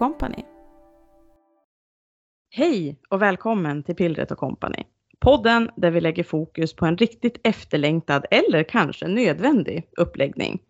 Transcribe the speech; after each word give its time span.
Company. 0.00 0.44
Hej 2.50 3.00
och 3.08 3.22
välkommen 3.22 3.82
till 3.82 3.94
Pillret 3.94 4.36
Company. 4.36 4.84
Podden 5.18 5.70
där 5.76 5.90
vi 5.90 6.00
lägger 6.00 6.24
fokus 6.24 6.76
på 6.76 6.86
en 6.86 6.96
riktigt 6.96 7.40
efterlängtad 7.44 8.26
eller 8.30 8.62
kanske 8.62 9.08
nödvändig 9.08 9.88
uppläggning. 9.96 10.62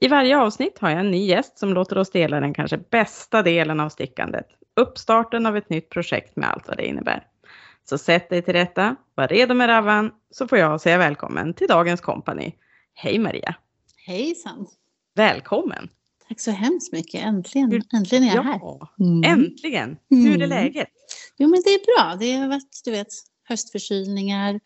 I 0.00 0.08
varje 0.08 0.38
avsnitt 0.38 0.78
har 0.78 0.90
jag 0.90 1.00
en 1.00 1.10
ny 1.10 1.26
gäst 1.26 1.58
som 1.58 1.74
låter 1.74 1.98
oss 1.98 2.10
dela 2.10 2.40
den 2.40 2.54
kanske 2.54 2.78
bästa 2.78 3.42
delen 3.42 3.80
av 3.80 3.88
stickandet. 3.88 4.46
Uppstarten 4.76 5.46
av 5.46 5.56
ett 5.56 5.70
nytt 5.70 5.88
projekt 5.88 6.36
med 6.36 6.50
allt 6.50 6.68
vad 6.68 6.76
det 6.76 6.86
innebär. 6.86 7.26
Så 7.84 7.98
sätt 7.98 8.28
dig 8.30 8.42
till 8.42 8.54
rätta, 8.54 8.96
var 9.14 9.28
redo 9.28 9.54
med 9.54 9.68
ravan, 9.68 10.12
så 10.30 10.48
får 10.48 10.58
jag 10.58 10.80
säga 10.80 10.98
välkommen 10.98 11.54
till 11.54 11.68
dagens 11.68 12.00
kompani. 12.00 12.54
Hej 12.94 13.18
Maria! 13.18 13.54
Hejsan! 14.06 14.66
Välkommen! 15.14 15.88
Tack 16.30 16.40
så 16.40 16.50
hemskt 16.50 16.92
mycket. 16.92 17.22
Äntligen, 17.24 17.82
äntligen 17.94 18.24
är 18.24 18.28
jag 18.34 18.36
ja, 18.36 18.42
här. 18.42 19.06
Mm. 19.06 19.40
Äntligen! 19.40 19.96
Hur 20.10 20.30
är 20.30 20.34
Mm. 20.34 20.48
läget? 20.48 20.88
Jo, 21.38 21.48
men 21.48 21.62
det 21.64 21.70
är 21.70 21.80
bra. 21.96 22.16
Det 22.16 22.32
har 22.32 22.48
varit, 22.48 22.80
du 22.84 22.90
vet, 22.90 23.06
höstförkylningar, 23.48 24.60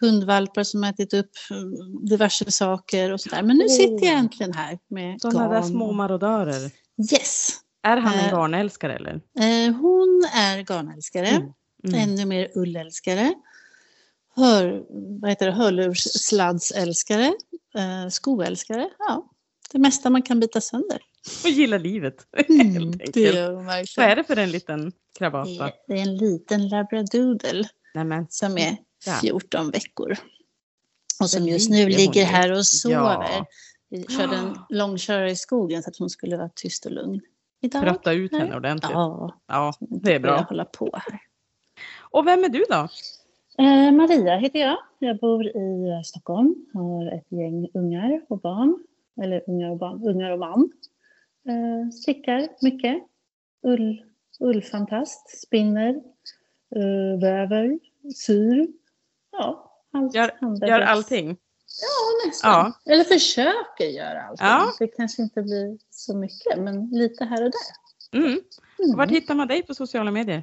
hundvalpar 0.00 0.62
som 0.62 0.82
har 0.82 0.90
ätit 0.90 1.14
upp 1.14 1.30
mm, 1.50 2.06
diverse 2.06 2.50
saker 2.52 3.12
och 3.12 3.20
sådär. 3.20 3.42
Men 3.42 3.56
nu 3.56 3.64
Åh. 3.64 3.70
sitter 3.76 4.06
jag 4.06 4.14
äntligen 4.18 4.52
här 4.52 4.78
med 4.90 5.20
Sådana 5.20 5.48
där 5.48 5.62
små 5.62 5.92
marodörer. 5.92 6.70
Yes! 7.12 7.50
Är 7.82 7.96
han 7.96 8.14
en 8.14 8.24
Eh, 8.24 8.30
garnälskare 8.30 8.96
eller? 8.96 9.14
Eh, 9.14 9.74
hon 9.74 10.24
är 10.34 10.58
garnälskare, 10.62 11.28
Mm. 11.28 11.52
Mm. 11.88 12.00
ännu 12.10 12.24
mer 12.26 12.50
ullälskare. 12.54 13.34
Hör, 14.36 14.84
vad 15.20 15.30
heter 15.30 15.46
det, 15.46 15.52
hörlurssladsälskare, 15.52 17.26
eh, 17.76 18.08
skoälskare. 18.10 18.88
Ja, 18.98 19.30
det 19.72 19.78
mesta 19.78 20.10
man 20.10 20.22
kan 20.22 20.40
bita 20.40 20.60
sönder. 20.60 20.98
Och 21.44 21.50
gillar 21.50 21.78
livet 21.78 22.26
Mm, 22.48 22.72
helt 22.72 22.98
det 22.98 23.04
enkelt. 23.04 23.38
hon 23.56 23.66
Vad 23.96 24.06
är 24.06 24.16
det 24.16 24.24
för 24.24 24.36
en 24.36 24.50
liten 24.50 24.92
krabat 25.18 25.46
Det 25.46 25.54
är, 25.64 25.72
det 25.86 25.94
är 25.94 26.02
en 26.02 26.16
liten 26.16 26.68
labradoodle 26.68 27.64
Nej 27.94 28.04
men, 28.04 28.26
som 28.30 28.58
är 28.58 28.76
Ja. 29.06 29.12
14 29.20 29.70
veckor. 29.70 30.16
Och 31.20 31.30
som 31.30 31.44
Det 31.44 31.50
just 31.50 31.70
nu 31.70 31.88
ligger 31.88 32.24
här 32.24 32.52
och 32.52 32.66
sover. 32.66 32.96
Ja. 32.96 33.46
Vi 33.88 34.06
körde 34.06 34.36
en 34.36 34.58
långkörare 34.68 35.30
i 35.30 35.36
skogen 35.36 35.82
så 35.82 35.90
att 35.90 35.96
hon 35.96 36.10
skulle 36.10 36.36
vara 36.36 36.48
tyst 36.54 36.86
och 36.86 36.92
lugn. 36.92 37.20
Idag? 37.60 37.82
Prata 37.82 38.12
ut 38.12 38.32
henne 38.32 38.56
ordentligt. 38.56 38.90
Ja, 38.92 39.34
Ja, 39.46 39.74
det 39.80 40.14
är 40.14 40.18
bra. 40.20 40.40
hålla 40.48 40.64
på 40.64 40.90
här. 40.92 41.20
Och 41.98 42.26
vem 42.26 42.44
är 42.44 42.48
du 42.48 42.64
då? 42.70 42.88
Eh, 43.64 43.92
Maria 43.92 44.36
heter 44.36 44.58
jag. 44.58 44.76
Jag 44.98 45.18
bor 45.18 45.46
i 45.46 46.02
Stockholm. 46.04 46.54
Har 46.74 47.12
ett 47.14 47.26
gäng 47.28 47.68
ungar 47.74 48.20
och 48.28 48.40
barn. 48.40 48.78
Eller 49.22 49.42
ungar 49.46 49.70
och 49.70 49.78
barn, 49.78 50.08
ungar 50.08 50.30
och 50.30 50.38
man. 50.38 50.70
Eh, 51.48 51.90
stickar 51.90 52.48
mycket. 52.60 53.02
Ull, 53.62 54.02
ullfantast, 54.40 55.40
spinner, 55.46 55.94
eh, 56.76 57.20
väver, 57.20 57.78
syr. 58.14 58.68
Ja, 59.32 59.72
allt. 59.92 60.14
Gör, 60.14 60.30
Gör 60.66 60.80
allting? 60.80 61.36
Ja, 61.80 62.26
nästan. 62.26 62.50
Ja. 62.84 62.92
Eller 62.92 63.04
försöker 63.04 63.84
göra 63.84 64.22
allting. 64.22 64.46
Ja. 64.46 64.72
Det 64.78 64.86
kanske 64.86 65.22
inte 65.22 65.42
blir 65.42 65.78
så 65.90 66.16
mycket, 66.16 66.58
men 66.58 66.90
lite 66.90 67.24
här 67.24 67.44
och 67.44 67.50
där. 67.50 68.20
Mm. 68.20 68.40
Mm. 68.84 68.96
Vart 68.96 69.10
hittar 69.10 69.34
man 69.34 69.48
dig 69.48 69.62
på 69.62 69.74
sociala 69.74 70.10
medier? 70.10 70.42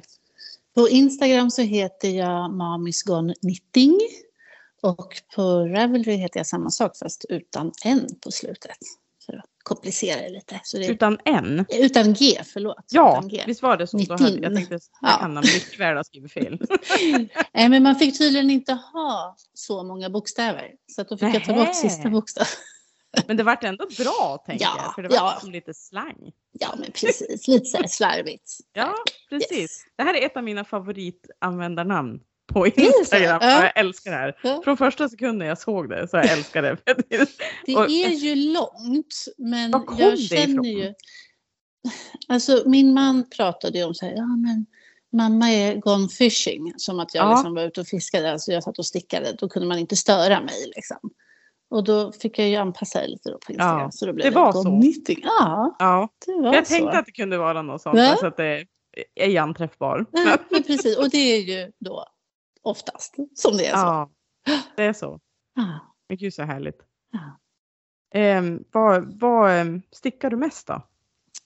På 0.74 0.88
Instagram 0.88 1.50
så 1.50 1.62
heter 1.62 2.08
jag 2.08 2.52
Mamis 2.52 3.02
Gone 3.02 3.34
Knitting. 3.34 4.00
Och 4.82 5.22
på 5.34 5.42
Ravelry 5.66 6.16
heter 6.16 6.40
jag 6.40 6.46
samma 6.46 6.70
sak 6.70 6.96
fast 6.98 7.24
utan 7.28 7.72
N 7.84 8.06
på 8.24 8.30
slutet. 8.30 8.76
För 9.26 9.32
att 9.36 9.44
komplicera 9.62 10.20
det 10.20 10.28
lite. 10.28 10.60
Så 10.64 10.78
det 10.78 10.86
Utan 10.86 11.18
en? 11.24 11.66
utan 11.68 12.14
G, 12.14 12.40
förlåt. 12.44 12.84
Ja, 12.90 13.22
G. 13.30 13.44
visst 13.46 13.62
var 13.62 13.76
det 13.76 13.86
så? 13.86 13.96
Då 13.98 14.12
hade, 14.14 14.38
jag 14.38 14.54
tänkte, 14.54 14.78
Ja. 15.00 15.08
kan 15.20 15.36
han 15.36 15.44
mycket 15.54 15.80
väl 15.80 15.96
ha 15.96 16.04
skrivit 16.04 16.32
fel. 16.32 16.60
Nej, 17.52 17.68
men 17.68 17.82
man 17.82 17.96
fick 17.96 18.18
tydligen 18.18 18.50
inte 18.50 18.72
ha 18.72 19.36
så 19.54 19.82
många 19.82 20.10
bokstäver. 20.10 20.70
Så 20.92 21.00
att 21.00 21.08
då 21.08 21.16
fick 21.18 21.34
jag 21.34 21.44
ta 21.44 21.54
bort 21.54 21.74
sista 21.76 22.10
bokstaven. 22.10 22.48
Men 23.26 23.36
det 23.36 23.42
vart 23.42 23.64
ändå 23.64 23.86
bra, 23.98 24.42
tänker 24.46 24.64
Ja, 24.64 24.80
jag. 24.84 24.94
För 24.94 25.02
det 25.02 25.08
var 25.08 25.16
ja. 25.16 25.38
som 25.40 25.50
lite 25.50 25.74
slang. 25.74 26.32
Ja, 26.52 26.74
men 26.78 26.92
precis. 26.92 27.48
Lite 27.48 27.64
så 27.64 27.76
här 27.76 27.86
slarvigt. 27.88 28.52
Ja, 28.72 28.94
precis. 29.28 29.52
Yes. 29.58 29.70
Det 29.96 30.02
här 30.02 30.14
är 30.14 30.26
ett 30.26 30.36
av 30.36 30.44
mina 30.44 30.64
favoritanvändarnamn 30.64 32.20
på 32.60 32.70
så? 32.76 32.80
Instagram. 33.00 33.38
Ja. 33.42 33.62
Jag 33.62 33.72
älskar 33.78 34.10
det 34.10 34.16
här. 34.16 34.36
Ja. 34.42 34.60
Från 34.64 34.76
första 34.76 35.08
sekunden 35.08 35.48
jag 35.48 35.58
såg 35.58 35.88
det 35.88 36.08
så 36.08 36.16
jag 36.16 36.30
älskar 36.32 36.62
det. 36.62 36.76
Det 37.66 37.72
är 38.04 38.10
ju 38.10 38.34
långt, 38.34 39.14
men 39.38 39.70
Var 39.70 39.80
kom 39.80 39.98
jag 39.98 40.12
det 40.12 40.16
känner 40.16 40.44
ifrån? 40.52 40.64
ju... 40.64 40.94
Alltså 42.28 42.62
min 42.66 42.94
man 42.94 43.30
pratade 43.36 43.78
ju 43.78 43.84
om 43.84 43.94
så 43.94 44.06
här, 44.06 44.12
ja 44.16 44.26
men 44.26 44.66
mamma 45.12 45.50
är 45.50 45.76
gone 45.76 46.08
fishing, 46.08 46.72
som 46.76 47.00
att 47.00 47.14
jag 47.14 47.24
Ja. 47.26 47.30
liksom 47.34 47.54
var 47.54 47.62
ute 47.62 47.80
och 47.80 47.86
fiskade, 47.86 48.32
alltså 48.32 48.52
jag 48.52 48.62
satt 48.62 48.78
och 48.78 48.86
stickade, 48.86 49.32
då 49.38 49.48
kunde 49.48 49.68
man 49.68 49.78
inte 49.78 49.96
störa 49.96 50.40
mig 50.40 50.72
liksom. 50.76 50.96
Och 51.70 51.84
då 51.84 52.12
fick 52.12 52.38
jag 52.38 52.48
ju 52.48 52.56
anpassa 52.56 53.00
det 53.00 53.06
lite 53.08 53.30
då 53.30 53.38
på 53.46 53.52
Instagram, 53.52 53.80
Ja, 53.80 53.90
så 53.90 54.06
då 54.06 54.12
blev 54.12 54.24
det 54.24 54.30
det, 54.30 54.34
var 54.36 54.52
så. 54.52 54.62
knitting. 54.80 55.20
Ja, 55.22 55.76
Ja, 55.78 56.08
det 56.26 56.32
var 56.32 56.54
jag 56.54 56.66
så. 56.66 56.74
tänkte 56.74 56.98
att 56.98 57.06
det 57.06 57.12
kunde 57.12 57.38
vara 57.38 57.62
något 57.62 57.82
sånt. 57.82 57.98
Ja. 57.98 58.10
Alltså 58.10 58.26
att 58.26 58.36
det 58.36 58.64
är 59.14 59.28
ianträffbar. 59.28 60.06
Ja, 60.10 60.36
precis, 60.66 60.96
och 60.98 61.10
det 61.10 61.18
är 61.18 61.40
ju 61.40 61.72
då 61.78 62.06
oftast 62.66 63.14
som 63.34 63.56
det 63.56 63.66
är 63.66 63.72
så. 63.72 63.78
Ja, 63.78 64.10
det 64.76 64.82
är 64.84 64.92
så. 64.92 65.20
Men 66.08 66.16
gud 66.18 66.34
så 66.34 66.42
härligt. 66.42 66.78
Ehm, 68.14 68.64
vad, 68.72 69.20
vad 69.20 69.50
ehm, 69.50 69.82
stickar 69.92 70.30
du 70.30 70.36
mest 70.36 70.66
då? 70.66 70.82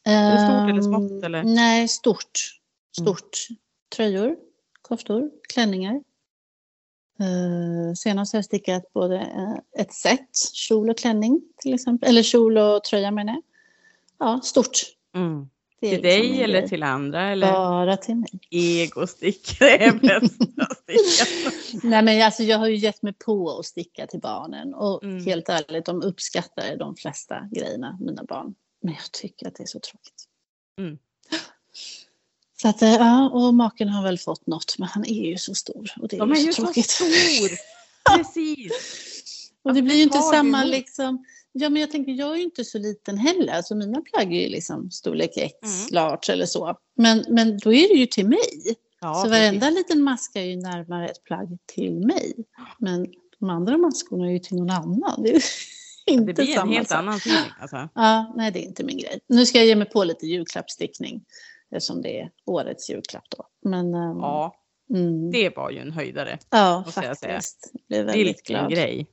det 0.05 0.39
stort 0.39 0.71
eller 0.71 0.83
smått, 0.83 1.11
Ehm, 1.11 1.25
eller? 1.25 1.45
Nej, 1.45 1.89
stort. 1.89 2.61
Mm. 2.99 3.07
Stort. 3.07 3.39
Tröjor, 3.97 4.37
koftor, 4.83 5.31
klänningar. 5.55 5.95
Uh, 7.21 7.95
senast 7.95 8.33
har 8.33 8.39
jag 8.39 8.45
stickat 8.45 8.93
både 8.93 9.17
eh, 9.17 9.83
ett 9.83 9.93
set, 9.93 10.37
kjol 10.53 10.91
och 10.91 10.99
klänning 10.99 11.43
till 11.57 11.75
exempel. 11.75 12.09
Eller 12.09 12.23
kjol 12.23 12.59
och 12.59 12.85
tröja 12.85 13.11
menar 13.11 13.33
jag. 13.33 13.43
Ja, 14.19 14.41
stort. 14.43 14.71
Mm. 15.15 15.49
Är 15.81 15.89
Till 15.89 16.03
liksom 16.03 16.03
dig 16.03 16.43
eller 16.43 16.59
grej. 16.61 16.69
till 16.69 16.83
andra? 16.83 17.29
Eller 17.29 17.53
Bara 17.53 17.97
till 17.97 18.17
mig. 18.17 18.29
egostick? 18.51 19.57
Det 19.59 19.85
är 19.85 19.93
bäst 19.93 20.35
sticka. 20.99 21.51
Nej, 21.89 22.03
men 22.03 22.23
alltså, 22.23 22.43
jag 22.43 22.59
har 22.59 22.69
ju 22.69 22.77
gett 22.77 23.03
mig 23.03 23.13
på 23.13 23.59
att 23.59 23.67
sticka 23.67 24.07
till 24.07 24.21
barnen. 24.21 24.75
Och 24.75 25.05
Mm. 25.05 25.25
helt 25.25 25.49
ärligt, 25.49 25.85
de 25.87 26.03
uppskattar 26.03 26.77
de 26.77 26.97
flesta 26.97 27.49
grejerna, 27.53 27.99
mina 28.01 28.25
barn. 28.25 28.55
Men 28.83 28.95
jag 28.95 29.13
tycker 29.13 29.49
att 29.49 29.55
det 29.55 29.63
är 29.63 29.67
så 29.67 29.81
tråkigt. 29.81 30.25
Mm. 30.79 30.99
Så 32.63 32.69
att, 32.69 32.83
ja, 32.83 33.31
och 33.31 33.55
maken 33.55 33.89
har 33.89 34.03
väl 34.03 34.19
fått 34.19 34.47
något, 34.47 34.75
men 34.79 34.89
han 34.89 35.05
är 35.05 35.27
ju 35.27 35.39
så 35.39 35.55
stor. 35.55 35.91
Och 36.01 36.09
det 36.09 36.17
är, 36.17 36.21
De 36.21 36.31
är 36.33 36.37
ju 36.37 36.43
ju 36.43 36.53
så 36.53 36.57
så 36.57 36.63
tråkigt. 36.67 36.91
stor. 36.91 37.51
Precis. 38.17 38.73
Och 39.63 39.75
det 39.75 39.83
blir 39.83 39.95
ju 39.97 40.03
inte 40.03 40.19
ju 40.19 40.23
samma 40.23 40.65
liksom... 40.65 41.25
Ja, 41.53 41.69
men 41.69 41.81
jag 41.81 41.91
tänker, 41.91 42.13
jag 42.13 42.33
är 42.33 42.37
ju 42.37 42.43
inte 42.43 42.65
så 42.65 42.79
liten 42.79 43.19
heller. 43.19 43.53
Alltså 43.53 43.75
mina 43.75 44.01
plagg 44.01 44.35
är 44.35 44.41
ju 44.41 44.49
liksom 44.49 44.91
storlek 44.91 45.31
X, 45.37 45.55
Mm. 45.63 45.87
large 45.91 46.33
eller 46.33 46.47
så. 46.47 46.77
Men, 46.97 47.25
men 47.29 47.59
då 47.59 47.73
är 47.73 47.89
det 47.89 47.95
ju 47.95 48.07
till 48.07 48.27
mig. 48.29 48.39
Ja, 49.01 49.15
så 49.15 49.23
precis. 49.29 49.39
varenda 49.41 49.71
liten 49.71 50.03
maska 50.03 50.41
är 50.41 50.47
ju 50.47 50.57
närmare 50.57 51.09
ett 51.09 51.25
plagg 51.25 51.59
till 51.67 52.07
mig. 52.07 52.35
Men 52.79 53.07
de 53.39 53.51
andra 53.51 53.79
maskorna 53.79 54.27
är 54.27 54.31
ju 54.31 54.39
till 54.39 54.57
någon 54.57 54.71
annan. 54.71 55.23
Det 55.23 55.31
är 55.31 55.43
inte 56.07 56.33
Det 56.33 56.43
blir 56.43 56.59
en 56.59 56.69
helt 56.69 56.89
sak. 56.89 56.99
annan 56.99 57.17
feeling. 57.17 57.51
Alltså. 57.61 57.89
Ja, 57.95 58.33
nej, 58.37 58.51
det 58.53 58.59
är 58.59 58.67
inte 58.67 58.85
min 58.85 58.99
grej. 58.99 59.21
Nu 59.27 59.47
ska 59.47 59.59
jag 59.59 59.67
ge 59.67 59.77
mig 59.77 59.91
på 59.91 60.05
lite 60.05 60.27
julklappsstickning. 60.27 61.25
Eftersom 61.71 62.03
det 62.03 62.21
är 62.21 62.31
årets 62.47 62.91
julklapp 62.91 63.25
då. 63.37 63.47
Men 63.71 63.95
ehm, 63.95 64.17
Ja, 64.19 64.55
mm, 64.95 65.31
det 65.31 65.57
var 65.57 65.71
ju 65.71 65.79
en 65.79 65.93
höjdare. 65.93 66.39
ja 66.51 66.85
faktiskt. 66.95 67.71
Jag 67.73 67.83
blev 67.89 68.07
väldigt 68.07 68.27
Vilken 68.27 68.57
glad. 68.59 68.71
grej. 68.71 69.07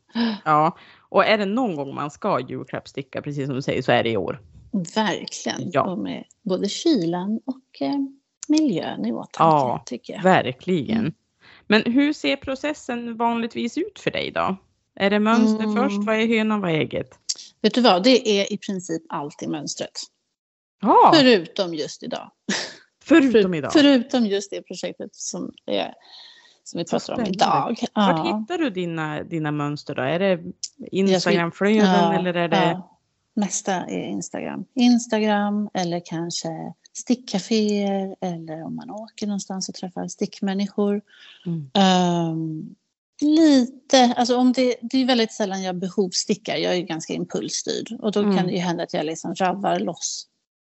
Ja, 0.45 0.77
och 1.09 1.25
är 1.25 1.37
det 1.37 1.45
någon 1.45 1.75
gång 1.75 1.95
man 1.95 2.11
ska 2.11 2.39
julklappssticka, 2.39 3.21
precis 3.21 3.45
som 3.45 3.55
du 3.55 3.61
säger, 3.61 3.81
så 3.81 3.91
är 3.91 4.03
det 4.03 4.09
i 4.09 4.17
år. 4.17 4.41
Verkligen. 4.95 5.69
Ja. 5.73 5.91
Och 5.91 5.97
med 5.99 6.23
både 6.41 6.69
kylan 6.69 7.39
och 7.45 7.81
eh, 7.81 7.95
miljön 8.49 9.05
i 9.05 9.11
åtanke, 9.11 9.37
Ja, 9.39 9.83
tycker 9.85 10.13
jag. 10.13 10.21
Verkligen. 10.23 10.97
Mm. 10.99 11.13
Men 11.67 11.83
hur 11.85 12.13
ser 12.13 12.35
processen 12.35 13.17
vanligtvis 13.17 13.77
ut 13.77 13.99
för 13.99 14.11
dig 14.11 14.31
då? 14.31 14.55
Är 14.95 15.09
det 15.09 15.19
mönster 15.19 15.63
Mm. 15.63 15.75
först? 15.75 15.97
Vad 16.05 16.15
är 16.15 16.27
hönan? 16.27 16.61
Vad 16.61 16.71
är 16.71 16.75
ägget? 16.79 17.09
Vet 17.61 17.73
du 17.73 17.81
vad, 17.81 18.03
det 18.03 18.29
är 18.29 18.53
i 18.53 18.57
princip 18.57 19.03
alltid 19.09 19.49
mönstret. 19.49 19.91
Ja, 20.81 21.11
Förutom 21.15 21.73
just 21.73 22.03
idag. 22.03 22.31
förutom 23.03 23.53
idag. 23.53 23.73
Förutom 23.73 24.25
just 24.25 24.51
det 24.51 24.61
projektet 24.61 25.15
som, 25.15 25.51
är, 25.65 25.93
som 26.63 26.77
vi 26.77 26.85
pratar 26.85 27.13
om 27.13 27.25
idag. 27.25 27.75
Vart 27.93 28.17
Ja. 28.17 28.23
hittar 28.39 28.57
du 28.57 28.69
dina, 28.69 29.23
dina 29.23 29.51
mönster 29.51 29.95
då? 29.95 30.01
Är 30.01 30.19
det 30.19 30.39
Instagramflöden 30.91 31.77
Ja, 31.85 32.13
eller 32.13 32.33
är 32.33 32.47
det... 32.47 32.81
Mesta 33.37 33.73
är 33.73 34.03
Instagram. 34.03 34.65
Instagram 34.75 35.69
eller 35.73 36.01
kanske 36.05 36.49
stickcaféer 36.93 38.15
eller 38.21 38.63
om 38.63 38.75
man 38.75 38.89
åker 38.89 39.27
någonstans 39.27 39.69
och 39.69 39.75
träffar 39.75 40.07
stickmänniskor. 40.07 41.01
Mm. 41.45 41.69
Ehm, 41.73 42.75
lite, 43.21 44.13
alltså 44.17 44.37
om 44.37 44.53
det, 44.53 44.75
det 44.81 45.01
är 45.01 45.05
väldigt 45.05 45.31
sällan 45.31 45.63
jag 45.63 45.75
behovsstickar. 45.75 46.55
Jag 46.55 46.73
är 46.73 46.77
ju 46.77 46.83
ganska 46.83 47.13
impulsstyrd 47.13 47.99
och 47.99 48.11
då 48.11 48.19
Mm. 48.19 48.37
kan 48.37 48.47
det 48.47 48.53
ju 48.53 48.59
hända 48.59 48.83
att 48.83 48.93
jag 48.93 49.05
liksom 49.05 49.35
rabbar 49.35 49.79
loss 49.79 50.27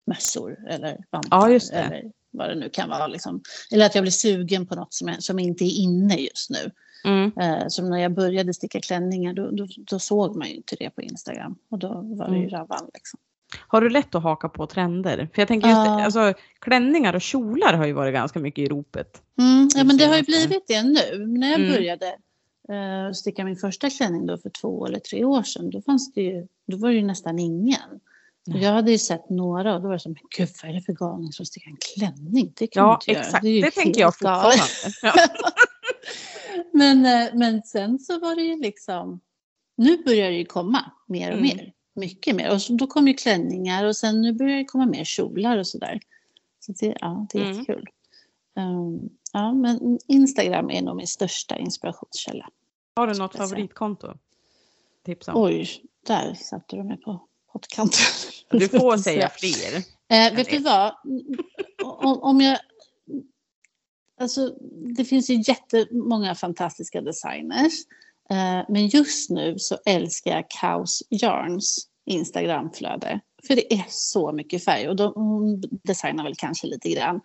mössor 0.06 0.68
eller 0.68 1.04
vantar. 1.10 1.50
Ja. 1.50 1.60
Eller 1.72 2.12
vad 2.30 2.48
det 2.48 2.54
nu 2.54 2.68
kan 2.70 2.88
vara. 2.88 3.06
Liksom. 3.06 3.42
Eller 3.72 3.86
att 3.86 3.94
jag 3.94 4.04
blir 4.04 4.12
sugen 4.12 4.66
på 4.66 4.74
något 4.74 4.94
som, 4.94 5.08
är, 5.08 5.16
som 5.20 5.38
inte 5.38 5.64
är 5.64 5.80
inne 5.80 6.14
just 6.16 6.50
nu. 6.50 6.70
Mm. 7.04 7.32
Eh, 7.40 7.68
som 7.68 7.90
när 7.90 7.98
jag 7.98 8.12
började 8.14 8.54
sticka 8.54 8.80
klänningar, 8.80 9.32
då, 9.32 9.50
då, 9.50 9.66
då 9.78 9.98
såg 9.98 10.36
man 10.36 10.48
ju 10.48 10.54
inte 10.54 10.76
det 10.78 10.90
på 10.90 11.02
Instagram. 11.02 11.56
Och 11.70 11.78
då 11.78 11.88
var 11.88 12.28
det 12.28 12.34
ju 12.36 12.38
Mm. 12.38 12.50
ravan. 12.50 12.90
Liksom. 12.94 13.20
Har 13.68 13.80
du 13.80 13.88
lätt 13.90 14.14
att 14.14 14.22
haka 14.22 14.48
på 14.48 14.66
trender? 14.66 15.28
För 15.34 15.42
jag 15.42 15.48
tänker 15.48 15.68
just 15.68 15.76
Ja. 15.78 16.04
alltså, 16.04 16.34
klänningar 16.58 17.14
och 17.14 17.20
kjolar 17.22 17.72
har 17.72 17.86
ju 17.86 17.92
varit 17.92 18.14
ganska 18.14 18.38
mycket 18.38 18.64
i 18.64 18.66
ropet. 18.66 19.22
Mm, 19.38 19.68
ja, 19.74 19.84
men 19.84 19.96
det 19.96 20.04
har 20.04 20.16
ju 20.16 20.22
blivit 20.22 20.64
det 20.68 20.82
nu. 20.82 21.26
När 21.26 21.50
jag 21.50 21.60
Mm. 21.60 21.72
började 21.72 22.06
eh, 22.68 23.12
sticka 23.12 23.44
min 23.44 23.56
första 23.56 23.90
klänning 23.90 24.26
då 24.26 24.38
för 24.38 24.50
två 24.50 24.86
eller 24.86 24.98
tre 24.98 25.24
år 25.24 25.42
sedan, 25.42 25.70
då, 25.70 25.82
fanns 25.82 26.12
det 26.12 26.20
ju, 26.22 26.46
då 26.66 26.76
var 26.76 26.88
det 26.88 26.94
ju 26.94 27.02
nästan 27.02 27.38
ingen. 27.38 27.80
Nej. 28.48 28.62
jag 28.62 28.72
hade 28.72 28.90
ju 28.90 28.98
sett 28.98 29.30
några 29.30 29.74
och 29.74 29.80
då 29.82 29.86
var 29.88 29.94
det 29.94 30.00
som, 30.00 30.12
men 30.12 30.22
gud 30.36 30.48
vad 30.62 30.70
är 30.70 30.74
det 30.74 30.80
för 30.82 30.92
galning 30.92 31.32
som 31.32 31.46
stickar 31.46 31.70
en 31.70 31.76
klänning? 31.96 32.52
Det 32.56 32.66
kan 32.66 32.84
Ja, 32.84 32.94
inte 32.94 33.10
göra. 33.12 33.20
exakt. 33.22 33.44
är 33.44 33.48
ju 33.48 33.60
Det, 33.60 33.70
tänker 33.70 34.00
jag 34.00 34.14
fortfarande. 34.14 34.56
Men, 36.72 37.06
eh, 37.06 37.34
men 37.34 37.62
sen 37.62 37.98
så 37.98 38.18
var 38.18 38.36
det 38.36 38.42
ju 38.42 38.60
liksom, 38.60 39.20
nu 39.76 40.02
börjar 40.02 40.30
det 40.30 40.36
ju 40.36 40.44
komma 40.44 40.90
mer 41.06 41.28
och 41.32 41.38
Mm. 41.38 41.42
mer. 41.56 41.72
Mycket 41.94 42.36
mer. 42.36 42.52
Och 42.52 42.62
så, 42.62 42.72
då 42.72 42.86
kom 42.86 43.08
ju 43.08 43.14
klänningar 43.14 43.84
och 43.84 43.96
sen 43.96 44.20
nu 44.22 44.32
börjar 44.32 44.56
det 44.58 44.64
komma 44.64 44.86
mer 44.86 45.04
kjolar 45.04 45.58
och 45.58 45.66
sådär. 45.66 46.00
Så 46.60 46.72
det, 46.72 46.96
ja, 47.00 47.26
det 47.32 47.38
är 47.38 47.42
Mm. 47.42 47.52
jättekul. 47.58 47.84
Um, 48.56 49.08
ja, 49.32 49.52
men 49.52 49.98
Instagram 50.08 50.70
är 50.70 50.82
nog 50.82 50.96
min 50.96 51.06
största 51.06 51.58
inspirationskälla. 51.58 52.48
Har 52.96 53.06
du 53.06 53.18
något 53.18 53.36
favoritkonto? 53.36 54.14
Tipsa 55.04 55.34
om. 55.34 55.42
Oj, 55.44 55.68
där 56.06 56.34
satte 56.34 56.76
du 56.76 56.82
mig 56.82 56.96
på 57.00 57.20
pottkanten. 57.52 58.00
Du 58.50 58.68
får 58.68 58.96
säga 59.02 59.28
fler. 59.28 59.76
Eh, 60.08 60.34
vet 60.36 60.50
du 60.50 60.58
vad? 60.58 60.94
Om, 61.84 62.18
om 62.22 62.40
jag... 62.40 62.58
Alltså, 64.20 64.54
det 64.96 65.04
finns 65.04 65.30
ju 65.30 65.42
jättemånga 65.46 66.34
fantastiska 66.34 67.00
designers. 67.00 67.72
Eh, 68.30 68.64
men 68.68 68.86
just 68.86 69.30
nu 69.30 69.58
så 69.58 69.78
älskar 69.86 70.30
jag 70.30 70.50
Kaos 70.50 71.02
Yarns 71.10 71.88
Instagramflöde. 72.06 73.20
För 73.46 73.56
det 73.56 73.74
är 73.74 73.84
så 73.88 74.32
mycket 74.32 74.64
färg 74.64 74.88
och 74.88 74.96
de 74.96 75.12
hon 75.14 75.62
designar 75.84 76.24
väl 76.24 76.34
kanske 76.36 76.66
lite 76.66 76.88
grann. 76.88 77.16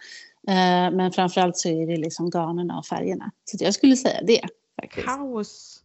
Eh, 0.47 0.95
men 0.95 1.11
framförallt 1.11 1.57
så 1.57 1.69
är 1.69 1.87
det 1.87 1.97
liksom 1.97 2.29
garnerna 2.29 2.77
och 2.77 2.85
färgerna. 2.85 3.31
Så 3.45 3.57
jag 3.59 3.73
skulle 3.73 3.95
säga 3.95 4.21
det. 4.21 4.41
Faktiskt. 4.81 5.07
Kaos 5.07 5.83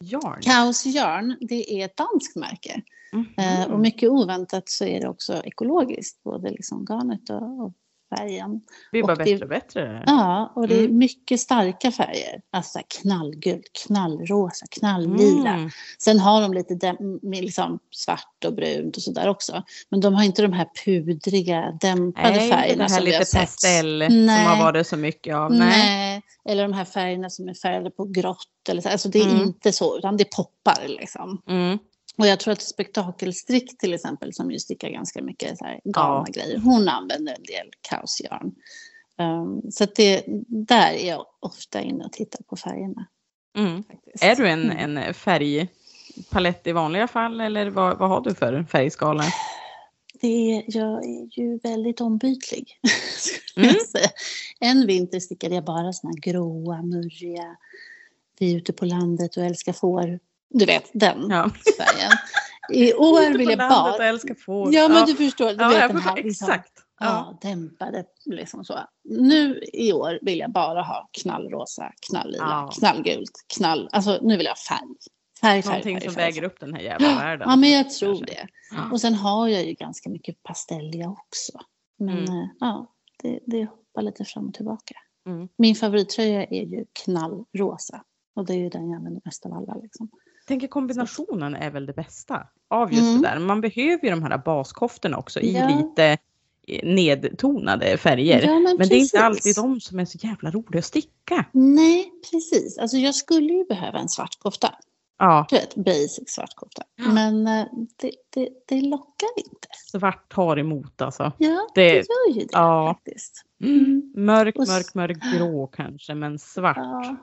yarn. 0.00 0.42
Kaos 0.42 0.86
Yarn, 0.86 1.36
det 1.40 1.80
är 1.80 1.84
ett 1.84 1.96
danskt 1.96 2.36
märke. 2.36 2.82
Mhm. 3.12 3.34
Eh, 3.38 3.70
och 3.72 3.80
mycket 3.80 4.10
oväntat 4.10 4.68
så 4.68 4.84
är 4.84 5.00
det 5.00 5.08
också 5.08 5.42
ekologiskt, 5.44 6.22
både 6.22 6.50
liksom 6.50 6.84
garnet 6.84 7.30
och, 7.30 7.64
och 7.64 7.72
färgen. 8.16 8.50
det 8.60 8.90
blir 8.92 9.02
bara 9.02 9.12
och 9.12 9.18
det- 9.18 9.24
bättre 9.24 9.44
och 9.44 9.48
bättre. 9.48 10.04
Ja, 10.06 10.52
och 10.56 10.68
det 10.68 10.74
är 10.74 10.84
Mm. 10.84 10.98
mycket 10.98 11.40
starka 11.40 11.92
färger. 11.92 12.40
Alltså 12.52 12.70
så 12.72 12.78
här 12.78 12.86
knallgult, 13.02 13.70
knallrosa, 13.86 14.66
knalllila. 14.70 15.54
Mm. 15.54 15.70
Sen 15.98 16.18
har 16.20 16.40
de 16.42 16.52
lite 16.54 16.96
med 17.22 17.44
liksom 17.44 17.78
svart 17.90 18.44
och 18.46 18.54
brunt 18.54 18.96
och 18.96 19.02
sådär 19.02 19.28
också. 19.28 19.62
Men 19.90 20.00
de 20.00 20.14
har 20.14 20.24
inte 20.24 20.42
de 20.42 20.52
här 20.52 20.68
pudriga, 20.84 21.78
dämpade 21.80 22.30
Nej, 22.36 22.50
färgerna 22.50 22.76
det 22.86 22.90
här 22.92 22.96
som 22.98 23.04
vi 23.04 23.12
har 23.12 23.18
lite 23.20 23.30
sett. 23.30 23.40
pastell 23.40 24.04
som 24.10 24.26
Nej. 24.26 24.44
har 24.44 24.64
varit 24.64 24.86
så 24.86 24.96
mycket 24.96 25.34
av. 25.36 25.52
Nej. 25.52 25.68
Nej. 25.68 26.22
Eller 26.48 26.62
de 26.62 26.72
här 26.72 26.84
färgerna 26.84 27.30
som 27.30 27.48
är 27.48 27.54
färgade 27.54 27.90
på 27.90 28.04
grått. 28.04 28.38
Eller 28.68 28.82
så. 28.82 28.88
Alltså 28.88 29.08
det 29.08 29.18
är 29.20 29.30
Mm. 29.30 29.42
inte 29.42 29.72
så, 29.72 29.98
utan 29.98 30.16
det 30.16 30.24
poppar 30.36 30.88
liksom. 30.88 31.42
Och 32.18 32.26
jag 32.26 32.40
tror 32.40 32.52
att 32.52 32.62
spektakelstrick 32.62 33.78
till 33.78 33.94
exempel, 33.94 34.34
som 34.34 34.50
ju 34.50 34.58
stickar 34.58 34.88
ganska 34.88 35.22
mycket 35.22 35.58
så 35.58 35.64
här 35.64 35.80
galna 35.84 36.26
grejer, 36.32 36.58
hon 36.58 36.88
använder 36.88 37.34
en 37.34 37.42
del 37.42 37.70
kaosjarn. 37.80 38.54
Um, 39.18 39.70
så 39.70 39.84
att 39.84 39.94
det, 39.94 40.24
där 40.48 40.92
är 40.92 41.08
jag 41.08 41.26
ofta 41.40 41.80
inne 41.82 42.04
och 42.04 42.12
tittar 42.12 42.42
på 42.42 42.56
färgerna. 42.56 43.06
Mm. 43.58 43.84
Är 44.20 44.36
du 44.36 44.48
en, 44.48 44.70
Mm. 44.70 44.96
en 44.96 45.14
färgpalett 45.14 46.66
i 46.66 46.72
vanliga 46.72 47.08
fall 47.08 47.40
eller 47.40 47.70
vad, 47.70 47.98
vad 47.98 48.08
har 48.08 48.20
du 48.20 48.34
för 48.34 48.64
färgskala? 48.64 49.24
Det 50.20 50.56
är, 50.56 50.64
jag 50.66 51.04
är 51.04 51.38
ju 51.40 51.58
väldigt 51.58 52.00
ombytlig. 52.00 52.80
Mm. 53.56 53.74
En 54.60 54.86
vinter 54.86 55.20
stickade 55.20 55.54
jag 55.54 55.64
bara 55.64 55.92
såna 55.92 56.10
här 56.10 56.32
gråa, 56.32 56.82
murriga, 56.82 57.56
vi 58.38 58.52
är 58.52 58.56
ute 58.56 58.72
på 58.72 58.84
landet 58.84 59.36
och 59.36 59.44
älskar 59.44 59.72
får. 59.72 60.18
Du 60.50 60.64
vet, 60.66 60.90
den 60.92 61.26
Ja. 61.30 61.50
färgen. 61.78 62.12
I 62.72 62.94
år 62.94 63.38
vill 63.38 63.48
jag 63.48 63.58
bara... 63.58 64.04
älskar 64.08 64.34
får. 64.34 64.74
Ja, 64.74 64.88
men 64.88 65.06
du 65.06 65.14
förstår. 65.14 65.48
Du 65.48 65.54
ja, 65.64 65.68
vet 65.68 65.78
jag 65.80 65.90
den 65.90 65.98
här, 66.02 66.14
liksom, 66.22 66.48
exakt. 66.50 66.72
Ja. 67.00 67.38
Ja, 67.42 67.48
dämpade 67.48 68.04
liksom 68.26 68.64
så. 68.64 68.78
Nu 69.04 69.60
i 69.72 69.92
år 69.92 70.18
vill 70.22 70.38
jag 70.38 70.52
bara 70.52 70.82
ha 70.82 71.08
knallrosa, 71.22 71.92
knalllila, 72.10 72.44
Ja. 72.44 72.70
knallgult, 72.78 73.30
knall... 73.56 73.88
Alltså 73.92 74.18
nu 74.22 74.36
vill 74.36 74.46
jag 74.46 74.52
ha 74.52 74.56
färg. 74.78 74.88
Färg, 75.40 75.62
färg, 75.62 75.70
Någonting 75.72 75.96
färg, 75.96 76.04
som 76.04 76.14
färg, 76.14 76.24
väger 76.24 76.40
färg. 76.40 76.46
upp 76.46 76.60
den 76.60 76.74
här 76.74 76.80
jävla 76.80 77.08
världen. 77.16 77.48
Ja, 77.50 77.56
men 77.56 77.70
jag 77.70 77.90
tror 77.90 78.16
kanske. 78.16 78.24
det. 78.34 78.48
Ja. 78.70 78.90
Och 78.92 79.00
sen 79.00 79.14
har 79.14 79.48
jag 79.48 79.64
ju 79.64 79.72
ganska 79.72 80.10
mycket 80.10 80.42
pastelliga 80.42 81.08
också. 81.08 81.52
Men 81.98 82.18
Mm. 82.18 82.38
eh, 82.38 82.48
ja, 82.60 82.94
det, 83.22 83.40
det 83.46 83.64
hoppar 83.64 84.02
lite 84.02 84.24
fram 84.24 84.48
och 84.48 84.54
tillbaka. 84.54 84.94
Mm. 85.26 85.48
Min 85.58 85.74
favorittröja 85.74 86.44
är 86.44 86.64
ju 86.64 86.84
knallrosa. 87.04 88.02
Och 88.36 88.46
det 88.46 88.52
är 88.52 88.58
ju 88.58 88.68
den 88.68 88.88
jag 88.90 88.96
använder 88.96 89.22
mest 89.24 89.46
av 89.46 89.52
alla. 89.52 89.74
Liksom. 89.74 90.10
Tänker 90.48 90.66
kombinationen 90.68 91.54
är 91.54 91.70
väl 91.70 91.86
det 91.86 91.92
bästa 91.92 92.46
av 92.68 92.92
just 92.92 93.02
Mm. 93.02 93.22
det 93.22 93.28
där. 93.28 93.38
Man 93.38 93.60
behöver 93.60 94.04
ju 94.04 94.10
de 94.10 94.22
här 94.22 94.38
baskoftorna 94.38 95.16
också 95.18 95.40
i 95.40 95.52
Ja. 95.52 95.68
lite 95.68 96.18
nedtonade 96.82 97.96
färger. 97.96 98.42
Ja, 98.42 98.58
men 98.78 98.88
det 98.88 98.94
är 98.94 98.98
inte 99.00 99.20
alltid 99.20 99.54
de 99.56 99.80
som 99.80 99.98
är 100.00 100.04
så 100.04 100.18
jävla 100.26 100.50
roliga 100.50 100.78
att 100.78 100.84
sticka. 100.84 101.44
Nej, 101.52 102.12
precis. 102.30 102.78
Alltså 102.78 102.96
jag 102.96 103.14
skulle 103.14 103.52
ju 103.52 103.64
behöva 103.64 103.98
en 103.98 104.08
svart 104.08 104.38
kofta. 104.38 104.74
Ja, 105.18 105.46
Du 105.50 105.56
vet, 105.56 105.74
basic 105.74 106.22
svart 106.26 106.54
kofta. 106.54 106.82
Ja. 106.96 107.12
Men 107.12 107.46
eh, 107.46 107.64
det, 108.00 108.10
det, 108.30 108.48
det 108.66 108.80
lockar 108.80 109.28
inte. 109.36 109.68
svart 109.92 110.32
tar 110.34 110.58
emot 110.58 111.02
alltså. 111.02 111.32
Ja, 111.38 111.68
Det- 111.74 111.82
det, 111.84 111.94
gör 111.94 112.34
ju 112.34 112.40
det 112.40 112.48
ja. 112.52 112.94
faktiskt. 112.94 113.44
Mm. 113.64 114.12
Mörk, 114.16 114.56
Och 114.56 114.62
s- 114.62 114.68
mörk, 114.68 114.94
mörk 114.94 115.18
grå 115.38 115.66
kanske, 115.66 116.14
men 116.14 116.38
svart. 116.38 116.76
Ja, 116.76 117.16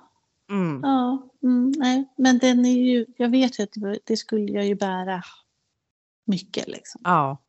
Mm. 0.51 0.79
ja 0.83 1.29
mm, 1.43 1.73
nej. 1.77 2.05
men 2.17 2.37
den 2.37 2.65
är 2.65 2.77
ju, 2.77 3.05
jag 3.17 3.29
vet 3.29 3.59
ju 3.59 3.63
att 3.63 3.73
det, 3.73 3.99
det 4.03 4.17
skulle 4.17 4.51
jag 4.51 4.65
ju 4.65 4.75
bära 4.75 5.23
mycket. 6.27 6.67
Liksom. 6.67 7.01
Ja. 7.03 7.41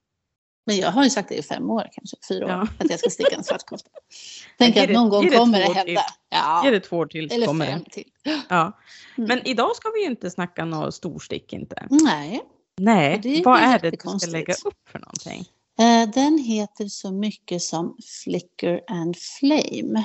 Men 0.66 0.76
jag 0.76 0.90
har 0.90 1.04
ju 1.04 1.10
sagt 1.10 1.28
det 1.28 1.34
i 1.34 1.42
fem 1.42 1.70
år, 1.70 1.88
kanske 1.92 2.16
fyra 2.28 2.44
år, 2.44 2.50
Ja. 2.50 2.68
att 2.78 2.90
jag 2.90 2.98
ska 2.98 3.10
sticka 3.10 3.36
en 3.36 3.44
svart 3.44 3.66
kofta. 3.66 3.90
Tänk 4.58 4.76
Ge 4.76 4.82
att 4.82 4.90
någon 4.90 5.08
gång 5.08 5.26
det 5.26 5.36
kommer 5.36 5.58
det 5.58 5.72
hända. 5.72 6.00
Ja, 6.28 6.62
Ge 6.64 6.70
det 6.70 6.80
två 6.80 6.96
år 6.96 7.06
till 7.06 7.32
eller 7.32 7.46
kommer 7.46 7.66
fem 7.66 7.84
till. 7.90 8.10
Ja. 8.48 8.78
Mm. 9.18 9.28
Men 9.28 9.46
idag 9.46 9.76
ska 9.76 9.90
vi 9.94 10.00
ju 10.00 10.06
inte 10.06 10.30
snacka 10.30 10.64
något 10.64 10.94
storstick 10.94 11.52
inte. 11.52 11.86
Nej, 11.90 12.42
Nej, 12.80 13.20
är 13.24 13.44
vad 13.44 13.60
är 13.60 13.78
det 13.78 13.90
du 13.90 14.18
ska 14.18 14.30
lägga 14.30 14.54
upp 14.64 14.88
för 14.88 14.98
någonting? 14.98 15.44
Eh, 15.78 16.08
Den 16.14 16.38
heter 16.38 16.88
så 16.88 17.12
mycket 17.12 17.62
som 17.62 17.96
Flicker 18.24 18.80
and 18.86 19.16
Flame. 19.16 20.04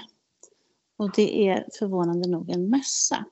Och 1.01 1.11
det 1.15 1.47
är 1.47 1.65
förvånande 1.79 2.29
nog 2.29 2.49
en 2.49 2.69
mössa. 2.69 3.25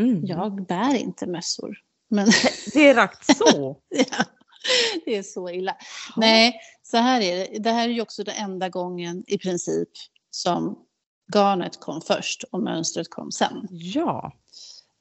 Mm. 0.00 0.26
Jag 0.26 0.66
bär 0.66 0.94
inte 0.94 1.26
mössor. 1.26 1.76
Men 2.10 2.26
Det 2.74 2.88
är 2.88 2.94
rakt 2.94 3.36
så. 3.36 3.76
ja, 3.88 4.24
det 5.04 5.16
är 5.16 5.22
så 5.22 5.50
illa. 5.50 5.76
Nej, 6.16 6.60
så 6.82 6.96
här 6.96 7.20
är 7.20 7.36
det. 7.36 7.58
Det 7.58 7.70
här 7.70 7.88
är 7.88 7.92
ju 7.92 8.00
också 8.00 8.24
den 8.24 8.34
enda 8.34 8.68
gången 8.68 9.24
i 9.26 9.38
princip 9.38 9.88
som 10.30 10.78
garnet 11.34 11.80
kom 11.80 12.00
först 12.00 12.44
och 12.50 12.62
mönstret 12.62 13.10
kom 13.10 13.32
sen. 13.32 13.68
Ja, 13.70 14.32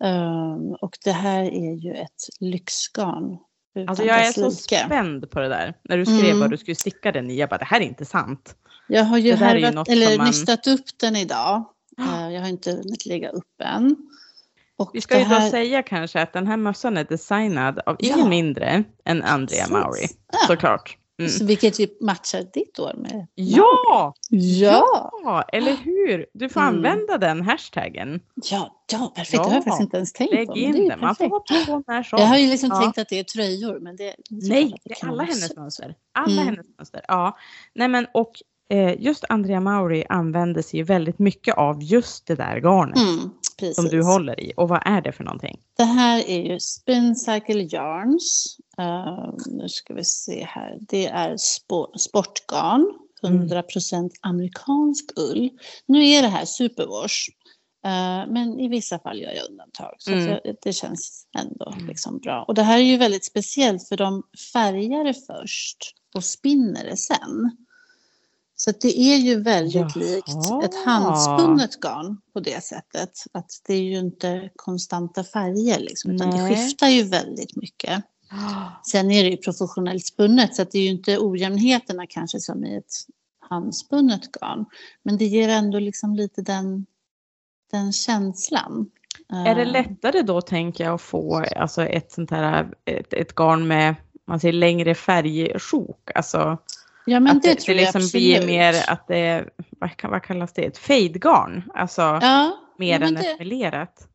Um, 0.03 0.74
och 0.82 0.98
det 1.03 1.12
här 1.12 1.44
är 1.44 1.74
ju 1.75 1.94
ett 1.94 2.24
lyxgarn. 2.39 3.38
Alltså 3.88 4.03
jag 4.03 4.27
är 4.27 4.32
så 4.32 4.51
spänd 4.51 5.32
på 5.32 5.39
det 5.39 5.50
där. 5.50 5.74
När 5.84 5.98
du 5.98 6.05
skrev 6.05 6.25
Mm. 6.25 6.39
vad 6.39 6.50
du 6.50 6.58
skulle 6.58 6.75
sticka 6.75 7.12
den 7.12 7.29
i. 7.32 7.36
Jag 7.36 7.50
bara, 7.50 7.58
det 7.58 7.65
här 7.65 7.82
är 7.82 7.86
inte 7.86 8.05
sant. 8.05 8.55
Jag 8.88 9.03
har 9.03 9.17
ju 9.17 9.24
ju 9.29 9.32
eller 9.34 10.17
man- 10.17 10.27
nystat 10.27 10.67
upp 10.67 10.86
den 11.00 11.15
idag. 11.15 11.65
Eh, 11.99 12.29
jag 12.33 12.41
har 12.41 12.47
inte 12.49 12.71
hunnit 12.71 13.05
lägga 13.05 13.29
upp 13.29 13.61
än. 13.63 13.95
Och 14.77 14.89
Vi 14.93 15.01
ska 15.01 15.17
ju 15.17 15.23
då 15.23 15.29
här- 15.29 15.49
säga 15.49 15.83
kanske 15.83 16.21
att 16.21 16.33
den 16.33 16.47
här 16.47 16.57
mössan 16.57 16.97
är 16.97 17.03
designad 17.03 17.79
av 17.85 17.95
Ja. 17.99 18.15
ingen 18.15 18.29
mindre 18.29 18.83
än 19.05 19.23
Andrea 19.23 19.57
Precis. 19.59 19.71
Mauri. 19.71 20.07
Ja. 20.31 20.39
Såklart. 20.47 20.97
Mm. 21.19 21.31
Så 21.31 21.45
vilket 21.45 21.79
ju 21.79 21.87
matchar 22.01 22.43
ditt 22.53 22.79
år 22.79 22.93
med. 22.97 23.27
Ja, 23.35 24.13
Ja! 24.29 25.11
ja, 25.23 25.41
eller 25.53 25.75
hur? 25.75 26.25
Du 26.33 26.49
får 26.49 26.61
Mm. 26.61 26.75
använda 26.75 27.17
den 27.17 27.41
hashtaggen. 27.41 28.19
Ja, 28.51 28.83
ja 28.91 29.13
perfekt. 29.15 29.31
Det 29.31 29.37
har 29.49 29.49
Ja. 29.49 29.55
jag 29.55 29.63
faktiskt 29.63 29.81
inte 29.81 29.97
ens 29.97 30.13
tänkt 30.13 30.33
Lägg 30.33 30.47
på. 30.47 30.57
in 30.57 30.87
den. 30.89 30.99
Man 30.99 31.15
får 31.15 31.25
hoppa 31.29 31.53
på 31.65 31.83
när 31.87 32.03
som. 32.03 32.19
Jag 32.19 32.25
har 32.27 32.37
ju 32.37 32.49
liksom 32.49 32.69
Ja. 32.73 32.81
tänkt 32.81 32.97
att 32.97 33.09
det 33.09 33.19
är 33.19 33.23
tröjor, 33.23 33.79
men 33.79 33.95
det... 33.95 34.15
Nej, 34.29 34.75
det 34.83 35.01
är 35.01 35.07
alla 35.09 35.23
hennes 35.23 35.55
mönster. 35.55 35.95
Alla 36.13 36.41
Mm. 36.41 36.45
hennes 36.45 36.65
mönster. 36.77 37.01
Ja. 37.07 37.37
Nej, 37.75 37.87
men 37.87 38.07
och 38.13 38.31
just 38.98 39.24
Andrea 39.29 39.60
Mauri 39.60 40.05
använder 40.10 40.62
sig 40.62 40.84
väldigt 40.84 41.19
mycket 41.19 41.57
av 41.57 41.84
just 41.84 42.27
det 42.27 42.36
där 42.36 42.62
garnet 42.62 42.98
Mm, 42.98 43.74
som 43.74 43.86
du 43.86 44.03
håller 44.03 44.39
i. 44.39 44.53
Och 44.57 44.69
vad 44.69 44.81
är 44.86 45.01
det 45.01 45.12
för 45.12 45.24
någonting? 45.24 45.60
Det 45.77 45.84
här 45.84 46.29
är 46.29 46.51
ju 46.51 46.60
Spin 46.60 47.15
Cycle 47.15 47.62
Yarns. 47.62 48.57
Uh, 48.79 49.34
nu 49.48 49.69
ska 49.69 49.93
vi 49.93 50.03
se 50.03 50.45
här. 50.50 50.77
Det 50.81 51.07
är 51.07 51.38
sport, 51.38 52.01
sportgarn. 52.01 53.00
100% 53.24 53.93
mm. 53.93 54.10
amerikansk 54.22 55.05
ull. 55.15 55.50
Nu 55.86 56.07
är 56.07 56.22
det 56.22 56.27
här 56.27 56.45
superwash. 56.45 57.29
Uh, 57.86 58.34
men 58.34 58.60
i 58.60 58.67
vissa 58.67 59.00
fall 59.00 59.22
gör 59.22 59.31
jag 59.31 59.50
undantag. 59.50 59.95
Så 59.98 60.12
mm. 60.12 60.27
jag, 60.27 60.55
det 60.62 60.74
känns 60.74 61.27
ändå 61.38 61.74
mm. 61.75 61.88
liksom 61.88 62.19
bra. 62.19 62.45
Och 62.48 62.53
det 62.53 62.63
här 62.63 62.77
är 62.77 62.84
ju 62.84 62.98
väldigt 62.98 63.25
speciellt 63.25 63.88
för 63.88 63.98
de 63.98 64.24
färgar 64.53 65.03
det 65.03 65.13
först 65.13 65.77
och 66.15 66.24
spinner 66.24 66.84
det 66.84 66.98
sen. 66.98 67.64
Så 68.55 68.71
det 68.81 69.00
är 69.00 69.17
ju 69.17 69.41
väldigt 69.41 69.75
Jaha. 69.75 69.91
likt 69.95 70.29
ett 70.63 70.85
handspunnet 70.85 71.79
garn 71.79 72.17
på 72.33 72.39
det 72.39 72.63
sättet. 72.63 73.12
Att 73.31 73.51
det 73.67 73.74
är 73.74 73.81
ju 73.81 74.00
inte 74.00 74.50
konstanta 74.55 75.24
färger 75.24 75.79
liksom, 75.79 76.12
utan 76.12 76.29
Nej. 76.29 76.39
det 76.39 76.55
skiftar 76.55 76.88
ju 76.88 77.03
väldigt 77.03 77.55
mycket. 77.55 78.03
Sen 78.91 79.12
är 79.12 79.24
det 79.24 79.29
ju 79.29 79.38
professionellt 79.38 80.05
spunnet 80.05 80.55
så 80.55 80.62
att 80.62 80.71
det 80.71 80.77
är 80.79 80.83
ju 80.83 80.89
inte 80.89 81.17
ojämnheterna 81.19 82.05
kanske 82.09 82.39
som 82.39 82.65
i 82.65 82.75
ett 82.75 82.93
handspunnet 83.50 84.31
garn. 84.31 84.65
Men 85.03 85.17
det 85.17 85.25
ger 85.25 85.50
ändå 85.50 85.79
liksom 85.79 86.15
lite 86.15 86.41
den, 86.41 86.85
den 87.71 87.93
känslan. 87.93 88.89
Är 89.29 89.55
det 89.55 89.62
eh. 89.62 89.71
lättare 89.71 90.21
då 90.21 90.41
tänker 90.41 90.83
jag 90.83 90.93
att 90.93 91.01
få 91.01 91.45
alltså 91.55 91.85
ett 91.85 92.12
sånt 92.12 92.31
här 92.31 92.74
ett, 92.85 93.13
ett 93.13 93.35
garn 93.35 93.67
med 93.67 93.95
man 94.27 94.39
säger 94.39 94.53
längre 94.53 94.95
färgsjok? 94.95 96.12
Alltså 96.15 96.57
Ja 97.05 97.19
men 97.19 97.38
att 97.38 97.43
det, 97.43 97.50
det 97.50 97.55
tror 97.55 97.75
det 97.75 97.81
liksom 97.81 98.01
jag 98.01 98.12
blir 98.12 98.47
mer 98.47 98.75
att 98.88 99.07
det 99.07 99.17
är, 99.17 99.50
vad, 99.79 99.89
vad 100.03 100.24
kallas 100.24 100.53
det, 100.53 100.65
ett 100.65 100.77
fejdgarn? 100.77 101.63
Alltså 101.74 102.01
ja, 102.01 102.57
mer 102.77 103.01
än 103.01 103.13
det, 103.13 103.19
ett 103.19 103.39
melerat. 103.39 104.07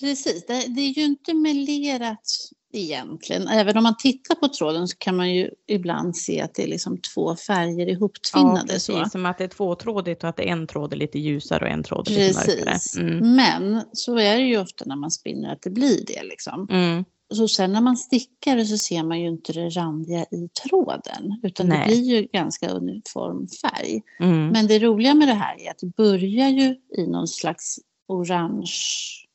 Precis, 0.00 0.46
det, 0.46 0.64
det, 0.68 0.80
är 0.80 0.88
ju 0.88 1.04
inte 1.04 1.34
melerat 1.34 2.50
egentligen. 2.72 3.48
Även 3.48 3.76
om 3.76 3.82
man 3.82 3.96
tittar 3.96 4.34
på 4.34 4.48
tråden 4.48 4.88
så 4.88 4.96
kan 4.98 5.16
man 5.16 5.34
ju 5.34 5.50
ibland 5.66 6.16
se 6.16 6.40
att 6.40 6.54
det 6.54 6.62
är 6.62 6.66
liksom 6.66 6.98
två 7.14 7.36
färger 7.36 7.86
ihoptvinnade. 7.86 8.60
Ja, 8.60 8.66
precis, 8.66 8.96
så. 8.96 9.04
som 9.10 9.26
att 9.26 9.38
det 9.38 9.44
är 9.44 9.48
tvåtrådigt 9.48 10.22
och 10.22 10.28
att 10.28 10.40
en 10.40 10.66
tråd 10.66 10.92
är 10.92 10.96
lite 10.96 11.18
ljusare 11.18 11.64
och 11.64 11.70
en 11.70 11.82
tråd 11.82 12.08
är 12.08 12.12
lite 12.12 12.38
mörkare. 12.38 12.78
Mm. 12.98 13.36
Men 13.36 13.82
så 13.92 14.18
är 14.18 14.36
det 14.36 14.44
ju 14.44 14.58
ofta 14.58 14.84
när 14.84 14.96
man 14.96 15.10
spinner 15.10 15.52
att 15.52 15.62
det 15.62 15.70
blir 15.70 16.04
det 16.06 16.24
liksom. 16.24 16.68
Mm. 16.70 17.04
Så 17.34 17.48
sen 17.48 17.72
när 17.72 17.80
man 17.80 17.96
stickar 17.96 18.64
så 18.64 18.78
ser 18.78 19.02
man 19.02 19.20
ju 19.20 19.28
inte 19.28 19.52
det 19.52 19.68
randiga 19.68 20.22
i 20.30 20.48
tråden 20.48 21.40
utan 21.42 21.66
Nej. 21.68 21.78
det 21.78 21.86
blir 21.86 22.02
ju 22.02 22.28
ganska 22.32 22.68
uniform 22.68 23.48
färg. 23.48 24.02
Mm. 24.20 24.48
Men 24.48 24.66
det 24.66 24.78
roliga 24.78 25.14
med 25.14 25.28
det 25.28 25.34
här 25.34 25.60
är 25.60 25.70
att 25.70 25.78
det 25.78 25.96
börjar 25.96 26.48
ju 26.48 26.76
i 26.96 27.06
någon 27.06 27.28
slags 27.28 27.78
orange 28.06 28.72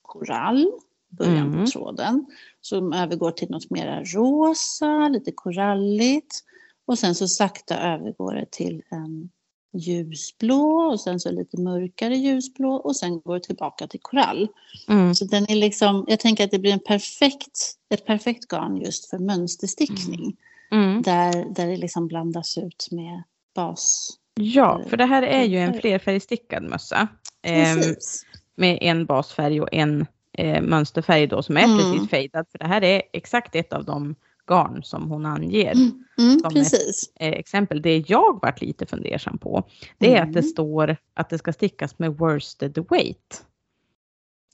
korall, 0.01 0.71
början 1.09 1.47
Mm. 1.47 1.65
på 1.65 1.71
tråden, 1.71 2.25
som 2.61 2.93
övergår 2.93 3.31
till 3.31 3.49
något 3.49 3.69
mera 3.69 4.03
rosa, 4.03 5.07
lite 5.07 5.31
koralligt 5.31 6.43
och 6.85 6.99
sen 6.99 7.15
så 7.15 7.27
sakta 7.27 7.77
övergår 7.79 8.33
det 8.33 8.51
till 8.51 8.81
en 8.89 9.29
ljusblå 9.73 10.89
och 10.91 10.99
sen 10.99 11.19
så 11.19 11.31
lite 11.31 11.61
mörkare 11.61 12.15
ljusblå 12.15 12.73
och 12.75 12.95
sen 12.95 13.21
går 13.21 13.33
det 13.33 13.43
tillbaka 13.43 13.87
till 13.87 13.99
korall. 14.01 14.47
Mm. 14.89 15.15
Så 15.15 15.25
den 15.25 15.51
är 15.51 15.55
liksom, 15.55 16.05
jag 16.07 16.19
tänker 16.19 16.43
att 16.43 16.51
det 16.51 16.59
blir 16.59 16.73
en 16.73 16.79
perfekt, 16.79 17.73
ett 17.89 18.05
perfekt 18.05 18.47
garn 18.47 18.77
just 18.77 19.09
för 19.09 19.17
mönsterstickning. 19.17 20.35
Mm. 20.71 21.01
Där, 21.01 21.53
där 21.55 21.67
det 21.67 21.77
liksom 21.77 22.07
blandas 22.07 22.57
ut 22.57 22.87
med 22.91 23.23
bas. 23.55 24.09
Ja, 24.35 24.81
för 24.89 24.97
det 24.97 25.05
här 25.05 25.21
är 25.21 25.43
ju 25.43 25.57
en 25.57 25.71
färg. 25.71 25.81
flerfärgstickad 25.81 26.63
mössa. 26.63 27.07
Precis. 27.43 28.25
med 28.55 28.77
en 28.81 29.05
basfärg 29.05 29.61
och 29.61 29.69
en 29.71 30.05
eh, 30.37 30.61
mönsterfärg 30.61 31.27
då 31.27 31.43
som 31.43 31.57
är 31.57 31.63
Mm. 31.63 31.77
precis 31.77 32.09
fejdad. 32.09 32.45
För 32.51 32.57
det 32.59 32.67
här 32.67 32.83
är 32.83 33.01
exakt 33.13 33.55
ett 33.55 33.73
av 33.73 33.85
de 33.85 34.15
garn 34.49 34.83
som 34.83 35.09
hon 35.11 35.25
anger. 35.25 35.71
Mm, 35.71 36.03
mm, 36.17 36.39
Som 36.39 36.53
precis. 36.53 37.11
Eh, 37.19 37.27
exempel, 37.33 37.81
det 37.81 37.97
jag 38.09 38.39
varit 38.41 38.61
lite 38.61 38.85
fundersam 38.85 39.37
på, 39.37 39.63
det 39.97 40.15
är 40.15 40.21
att 40.21 40.33
det 40.33 40.39
Mm. 40.39 40.51
står 40.51 40.97
att 41.13 41.29
det 41.29 41.37
ska 41.37 41.53
stickas 41.53 41.99
med 41.99 42.17
worsted 42.17 42.85
weight. 42.89 43.45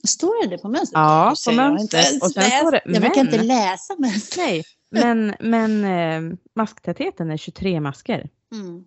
Står 0.08 0.46
det 0.48 0.58
på 0.58 0.68
mönstret? 0.68 0.92
Ja, 0.94 1.34
på 1.46 1.52
mönstret. 1.52 2.22
Och 2.22 2.30
sen 2.30 2.42
läst. 2.42 2.58
står 2.58 2.70
det, 2.70 2.80
Jag 2.84 3.00
brukar 3.02 3.20
inte 3.20 3.42
läsa 3.42 3.94
mönstret. 3.98 4.46
Nej, 4.46 4.64
men, 4.90 5.34
men 5.50 5.84
eh, 6.30 6.36
masktätheten 6.56 7.30
är 7.30 7.36
23 7.36 7.80
masker. 7.80 8.28
Mm. 8.52 8.84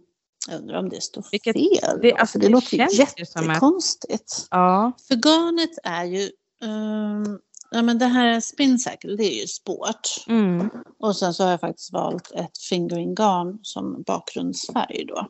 Jag 0.50 0.60
undrar 0.62 0.80
om 0.80 0.90
det 0.90 1.02
står 1.04 1.26
Vilket- 1.32 1.54
fel. 1.56 2.00
det- 2.02 2.14
alltså, 2.14 2.32
för 2.32 2.40
det, 2.40 2.46
det 2.48 2.52
låter 2.52 2.78
som 2.78 2.86
att- 2.86 3.50
jättekonstigt. 3.50 4.48
Ja, 4.52 4.92
För 5.08 5.16
garnet 5.16 5.78
är 5.84 6.04
ju, 6.06 6.30
ehm, 6.64 7.40
ja 7.74 7.82
men 7.82 7.98
det 7.98 8.06
här 8.06 8.40
spin 8.40 8.80
cycle 8.80 9.16
det 9.16 9.24
är 9.24 9.42
ju 9.42 9.48
sport. 9.48 10.08
mm, 10.28 10.70
Och 11.00 11.16
sen 11.16 11.34
så 11.34 11.44
har 11.44 11.52
jag 11.52 11.60
faktiskt 11.60 11.94
valt 11.94 12.32
ett 12.32 12.58
fingering 12.58 13.16
garn 13.16 13.60
som 13.62 14.04
bakgrundsfärg 14.08 15.06
då. 15.08 15.28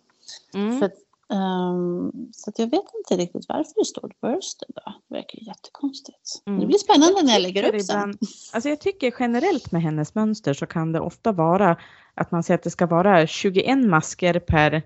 mm. 0.54 0.80
För 0.80 0.92
ehm, 1.34 2.12
så 2.34 2.50
att 2.50 2.60
jag 2.60 2.68
vet 2.72 2.86
inte 2.98 3.24
riktigt 3.24 3.46
varför 3.50 3.74
det 3.76 3.86
står 3.86 4.12
bursted 4.22 4.70
då. 4.76 4.94
Det 5.10 5.16
verkar 5.16 5.40
ju 5.40 5.46
jättekonstigt. 5.46 6.42
Mm. 6.46 6.60
Det 6.60 6.66
blir 6.66 6.78
spännande 6.78 7.22
när 7.24 7.34
jag 7.34 7.42
lägger 7.42 7.76
upp 7.76 7.82
sen. 7.82 8.18
Alltså 8.54 8.70
jag 8.70 8.80
tycker 8.80 9.14
generellt 9.20 9.72
med 9.72 9.82
hennes 9.82 10.16
mönster 10.16 10.54
så 10.54 10.66
kan 10.66 10.92
det 10.92 11.00
ofta 11.00 11.32
vara 11.32 11.78
att 12.16 12.32
man 12.32 12.44
säger 12.44 12.58
att 12.58 12.64
det 12.64 12.70
ska 12.70 12.86
vara 12.86 13.28
21 13.28 13.78
masker 13.78 14.40
per 14.40 14.82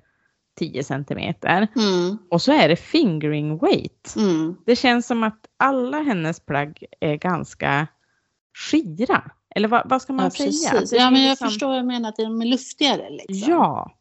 10 0.58 0.84
centimeter. 0.84 1.68
Mm, 1.76 2.18
Och 2.32 2.42
så 2.42 2.52
är 2.52 2.68
det 2.70 2.76
fingering 2.76 3.58
weight. 3.58 4.14
mm. 4.16 4.56
Det 4.66 4.76
känns 4.76 5.08
som 5.08 5.24
att 5.24 5.40
alla 5.58 5.98
hennes 6.02 6.40
plagg 6.40 6.84
är 7.00 7.16
ganska 7.16 7.88
skira. 8.72 9.32
Eller 9.56 9.68
vad, 9.68 9.90
vad 9.90 10.02
ska 10.02 10.14
man 10.14 10.24
Ja, 10.26 10.30
säga? 10.32 10.72
precis. 10.72 10.92
Ja, 11.00 11.12
men 11.12 11.22
jag 11.22 11.30
liksom- 11.30 11.48
förstår 11.50 11.68
vad 11.68 11.78
jag 11.78 11.86
menar, 11.86 12.10
att 12.10 12.16
de 12.16 12.42
är 12.42 12.46
luftigare. 12.46 13.10
Liksom. 13.10 13.52
Ja, 13.54 13.92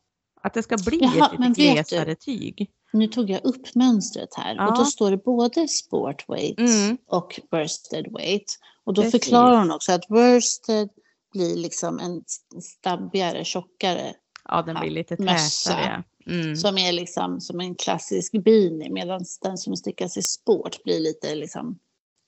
att 0.42 0.54
det 0.54 0.62
ska 0.62 0.76
bli 0.86 0.98
Jaha, 1.16 1.30
ett 1.34 1.40
lite 1.40 1.60
glesare 1.74 2.14
tyg. 2.14 2.70
Nu 2.92 3.06
tog 3.06 3.30
jag 3.30 3.44
upp 3.44 3.74
mönstret 3.74 4.28
här 4.36 4.54
Ja. 4.54 4.68
och 4.68 4.76
då 4.78 4.84
står 4.84 5.10
det 5.10 5.16
både 5.16 5.68
sport 5.68 6.24
weight 6.28 6.58
Mm. 6.58 6.96
och 7.06 7.40
bursted 7.50 8.06
weight. 8.12 8.58
Och 8.84 8.94
då 8.94 9.02
Precis. 9.02 9.24
förklarar 9.24 9.58
hon 9.58 9.72
också 9.72 9.92
att 9.92 10.08
bursted 10.08 10.88
blir 11.32 11.56
liksom 11.56 11.98
en 11.98 12.22
stabbigare, 12.62 13.44
tjockare 13.44 14.14
Ja, 14.48 14.62
den 14.62 14.76
blir 14.80 14.90
lite 14.90 15.22
mössa. 15.22 16.02
Mm. 16.30 16.56
som 16.56 16.78
är 16.78 16.92
liksom 16.92 17.40
som 17.40 17.60
en 17.60 17.74
klassisk 17.74 18.32
beanie 18.32 18.90
medan 18.90 19.24
den 19.42 19.58
som 19.58 19.76
stickas 19.76 20.16
i 20.16 20.22
sport 20.22 20.82
blir 20.84 21.00
lite 21.00 21.34
liksom 21.34 21.78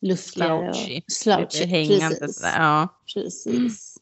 luftigare 0.00 0.74
Slouchy. 0.74 0.98
och 0.98 1.12
slouchy. 1.12 1.64
Hängande 1.66 2.16
Precis. 2.16 2.36
sådär. 2.36 2.54
Ja. 2.58 2.88
precis. 3.14 3.96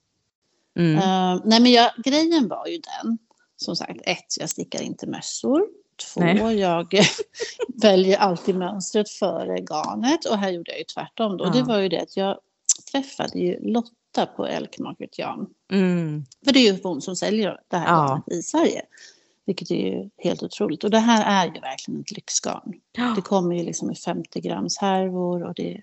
Mm. 0.78 0.96
Eh, 0.96 1.42
nej 1.44 1.60
men 1.60 1.72
jag, 1.72 1.90
grejen 2.04 2.48
var 2.48 2.66
ju 2.66 2.78
den, 2.78 3.18
som 3.56 3.76
sagt, 3.76 4.00
ett, 4.04 4.36
jag 4.40 4.50
stickar 4.50 4.82
inte 4.82 5.06
mössor. 5.06 5.66
Två, 6.14 6.20
Nej. 6.20 6.58
jag 6.58 6.94
väljer 7.82 8.18
alltid 8.18 8.54
mönstret 8.54 9.10
före 9.10 9.60
garnet. 9.60 10.24
Och 10.24 10.38
här 10.38 10.50
gjorde 10.50 10.70
jag 10.70 10.78
ju 10.78 10.84
tvärtom 10.84 11.36
då. 11.36 11.44
Ja. 11.44 11.50
Det 11.50 11.62
var 11.62 11.78
ju 11.78 11.88
det 11.88 12.02
att 12.02 12.16
jag 12.16 12.38
träffade 12.92 13.38
ju 13.38 13.72
Lotta 13.72 14.26
på 14.36 14.46
Elk 14.46 14.78
Market 14.78 15.18
Yarn. 15.18 15.46
Mm. 15.72 16.24
För 16.44 16.52
det 16.52 16.58
är 16.68 16.72
ju 16.72 16.78
hon 16.82 17.02
som 17.02 17.16
säljer 17.16 17.60
det 17.68 17.76
här 17.76 17.86
Ja. 17.86 18.06
garnet 18.08 18.28
i 18.28 18.42
Sverige. 18.42 18.82
Vilket 19.46 19.70
är 19.70 19.74
ju 19.74 20.10
helt 20.18 20.42
otroligt. 20.42 20.84
Och 20.84 20.90
det 20.90 20.98
här 20.98 21.46
är 21.46 21.54
ju 21.54 21.60
verkligen 21.60 22.00
ett 22.00 22.10
lyxgarn. 22.10 22.72
Det 23.16 23.22
kommer 23.22 23.56
ju 23.56 23.62
liksom 23.62 23.90
i 23.90 23.94
50 23.94 24.40
grams 24.40 24.78
härvor 24.78 25.42
och 25.42 25.54
det 25.54 25.82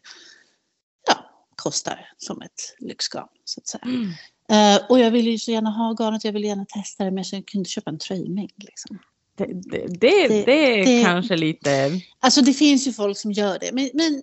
ja, 1.08 1.16
kostar 1.56 2.10
som 2.18 2.42
ett 2.42 2.76
lyxgarn 2.80 3.28
så 3.44 3.60
att 3.60 3.68
säga. 3.68 3.84
Mm. 3.86 4.10
Eh, 4.50 4.82
och 4.90 5.00
jag 5.00 5.12
ville 5.12 5.30
ju 5.30 5.40
så 5.40 5.52
gärna 5.52 5.70
ha 5.70 5.96
garnet, 6.00 6.24
jag 6.24 6.34
ville 6.34 6.48
gärna 6.48 6.66
testa 6.66 7.04
det 7.04 7.12
men 7.12 7.24
jag 7.32 7.46
kunde 7.46 7.60
inte 7.60 7.70
köpa 7.70 7.90
en 7.90 8.00
tröjmängd. 8.00 8.64
Liksom. 8.64 9.00
Det, 9.38 9.46
det, 9.46 9.88
det, 10.00 10.28
Det- 10.46 10.52
är 11.00 11.04
kanske 11.04 11.36
lite... 11.36 11.92
Alltså 12.20 12.42
det 12.42 12.54
finns 12.54 12.88
ju 12.88 12.94
folk 12.94 13.18
som 13.18 13.32
gör 13.32 13.58
det 13.60 13.70
men, 13.74 13.90
men 13.94 14.22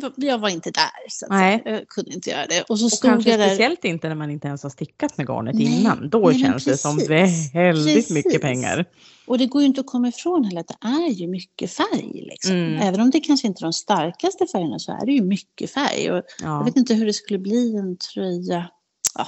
var, 0.00 0.12
jag 0.16 0.38
var 0.38 0.48
inte 0.48 0.70
där. 0.70 1.08
Så 1.08 1.26
Nej. 1.30 1.62
säga. 1.64 1.74
Jag 1.78 1.88
kunde 1.88 2.14
inte 2.14 2.30
göra 2.30 2.46
det. 2.46 2.62
Och 2.62 2.78
så 2.78 2.84
Och 2.84 2.92
stod 2.92 3.10
kanske 3.10 3.30
jag 3.30 3.38
där. 3.40 3.46
speciellt 3.48 3.84
inte 3.84 4.08
när 4.08 4.14
man 4.14 4.30
inte 4.30 4.48
ens 4.48 4.62
har 4.62 4.70
stickat 4.70 5.16
med 5.18 5.26
garnet 5.28 5.54
Nej, 5.54 5.80
innan. 5.80 6.08
Då 6.10 6.18
nej, 6.18 6.40
känns 6.40 6.64
det 6.64 6.76
som 6.76 6.96
väldigt 6.98 7.52
Precis. 7.52 8.10
mycket 8.10 8.40
pengar. 8.42 8.84
Och 9.26 9.38
det 9.38 9.46
går 9.46 9.62
ju 9.62 9.66
inte 9.68 9.80
att 9.80 9.86
komma 9.86 10.08
ifrån 10.08 10.44
heller 10.44 10.60
att 10.60 10.68
det 10.68 10.86
är 10.88 11.10
ju 11.10 11.28
mycket 11.28 11.70
färg. 11.70 12.12
Liksom. 12.30 12.52
Mm. 12.56 12.82
Även 12.82 13.00
om 13.00 13.10
det 13.10 13.20
kanske 13.20 13.46
inte 13.46 13.60
är 13.60 13.64
de 13.64 13.72
starkaste 13.72 14.46
färgerna 14.46 14.78
så 14.78 14.92
är 14.92 15.06
det 15.06 15.12
ju 15.12 15.22
mycket 15.22 15.70
färg. 15.70 16.10
Och 16.10 16.16
Jag 16.16 16.24
Ja. 16.42 16.62
vet 16.62 16.76
inte 16.76 16.94
hur 16.94 17.06
det 17.06 17.12
skulle 17.12 17.38
bli 17.38 17.76
en 17.76 17.96
tröja. 17.96 18.70
Ja. 19.18 19.26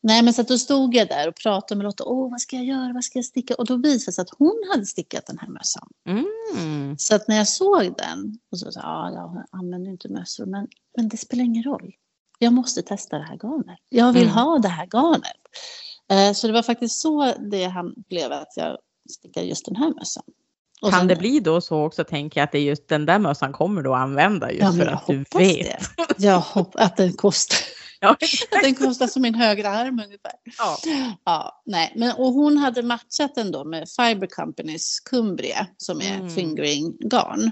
Nej 0.00 0.22
men 0.22 0.34
så 0.34 0.40
att 0.40 0.48
då 0.48 0.58
stod 0.58 0.94
jag 0.94 1.08
där 1.08 1.28
och 1.28 1.36
pratade 1.36 1.78
med 1.78 1.84
Lotta. 1.84 2.04
Åh 2.04 2.30
vad 2.30 2.40
ska 2.40 2.56
jag 2.56 2.64
göra, 2.64 2.92
vad 2.92 3.04
ska 3.04 3.18
jag 3.18 3.24
sticka? 3.24 3.54
Och 3.54 3.66
då 3.66 3.76
visade 3.76 3.94
det 3.94 4.12
sig 4.12 4.22
att 4.22 4.30
hon 4.38 4.62
hade 4.72 4.86
stickat 4.86 5.26
den 5.26 5.38
här 5.38 5.48
mössan. 5.48 5.88
Mm. 6.08 6.98
Så 6.98 7.14
att 7.14 7.28
när 7.28 7.36
jag 7.36 7.48
såg 7.48 7.94
den 7.98 8.38
och 8.52 8.58
så 8.58 8.72
sa 8.72 8.80
jag, 8.80 9.12
ja, 9.14 9.34
jag 9.50 9.60
använder 9.60 9.90
inte 9.90 10.08
mössor 10.08 10.46
men, 10.46 10.66
men 10.96 11.08
det 11.08 11.16
spelar 11.16 11.44
ingen 11.44 11.62
roll. 11.62 11.92
Jag 12.38 12.52
måste 12.52 12.82
testa 12.82 13.18
det 13.18 13.24
här 13.24 13.36
garnet. 13.42 13.78
Jag 13.88 14.12
vill 14.12 14.22
Mm. 14.22 14.34
ha 14.34 14.58
det 14.58 14.68
här 14.68 14.86
garnet. 14.86 15.36
Eh, 16.10 16.32
så 16.32 16.46
det 16.46 16.52
var 16.52 16.62
faktiskt 16.62 17.00
så 17.00 17.34
det 17.50 17.64
han 17.64 17.94
blev 18.08 18.32
att 18.32 18.52
jag 18.56 18.78
stickade 19.10 19.46
just 19.46 19.66
den 19.66 19.76
här 19.76 19.94
mössan. 19.94 20.22
Och 20.82 20.90
Kan 20.90 20.98
sen- 21.00 21.08
det 21.08 21.16
bli 21.16 21.40
då 21.40 21.60
så 21.60 21.84
också 21.84 22.04
tänker 22.04 22.40
jag 22.40 22.44
att 22.44 22.52
det 22.52 22.58
är 22.58 22.62
just 22.62 22.88
den 22.88 23.06
där 23.06 23.18
mössan 23.18 23.52
kommer 23.52 23.82
du 23.82 23.90
att 23.90 23.98
använda 24.00 24.50
just 24.52 24.62
Ja, 24.62 24.72
för 24.72 24.86
att 24.86 25.06
du 25.06 25.16
vet. 25.38 25.66
det. 25.66 25.78
Jag 26.18 26.40
hoppas 26.40 26.82
att 26.82 26.96
den 26.96 27.12
kostar. 27.12 27.58
Ja, 28.04 28.16
Den 28.62 28.74
kostar 28.74 29.06
som 29.06 29.22
min 29.22 29.34
högra 29.34 29.68
arm 29.68 30.00
ungefär. 30.04 30.32
ja. 30.58 30.76
Ja, 31.24 31.62
nej. 31.66 31.92
Men, 31.96 32.16
och 32.16 32.32
hon 32.32 32.56
hade 32.56 32.82
matchat 32.82 33.34
den 33.34 33.50
då 33.52 33.64
med 33.64 33.88
Fiber 33.88 34.26
Companys 34.26 35.00
Cumbria 35.00 35.66
som 35.76 36.00
är 36.00 36.14
Mm. 36.16 36.30
fingering 36.30 36.96
garn. 37.00 37.50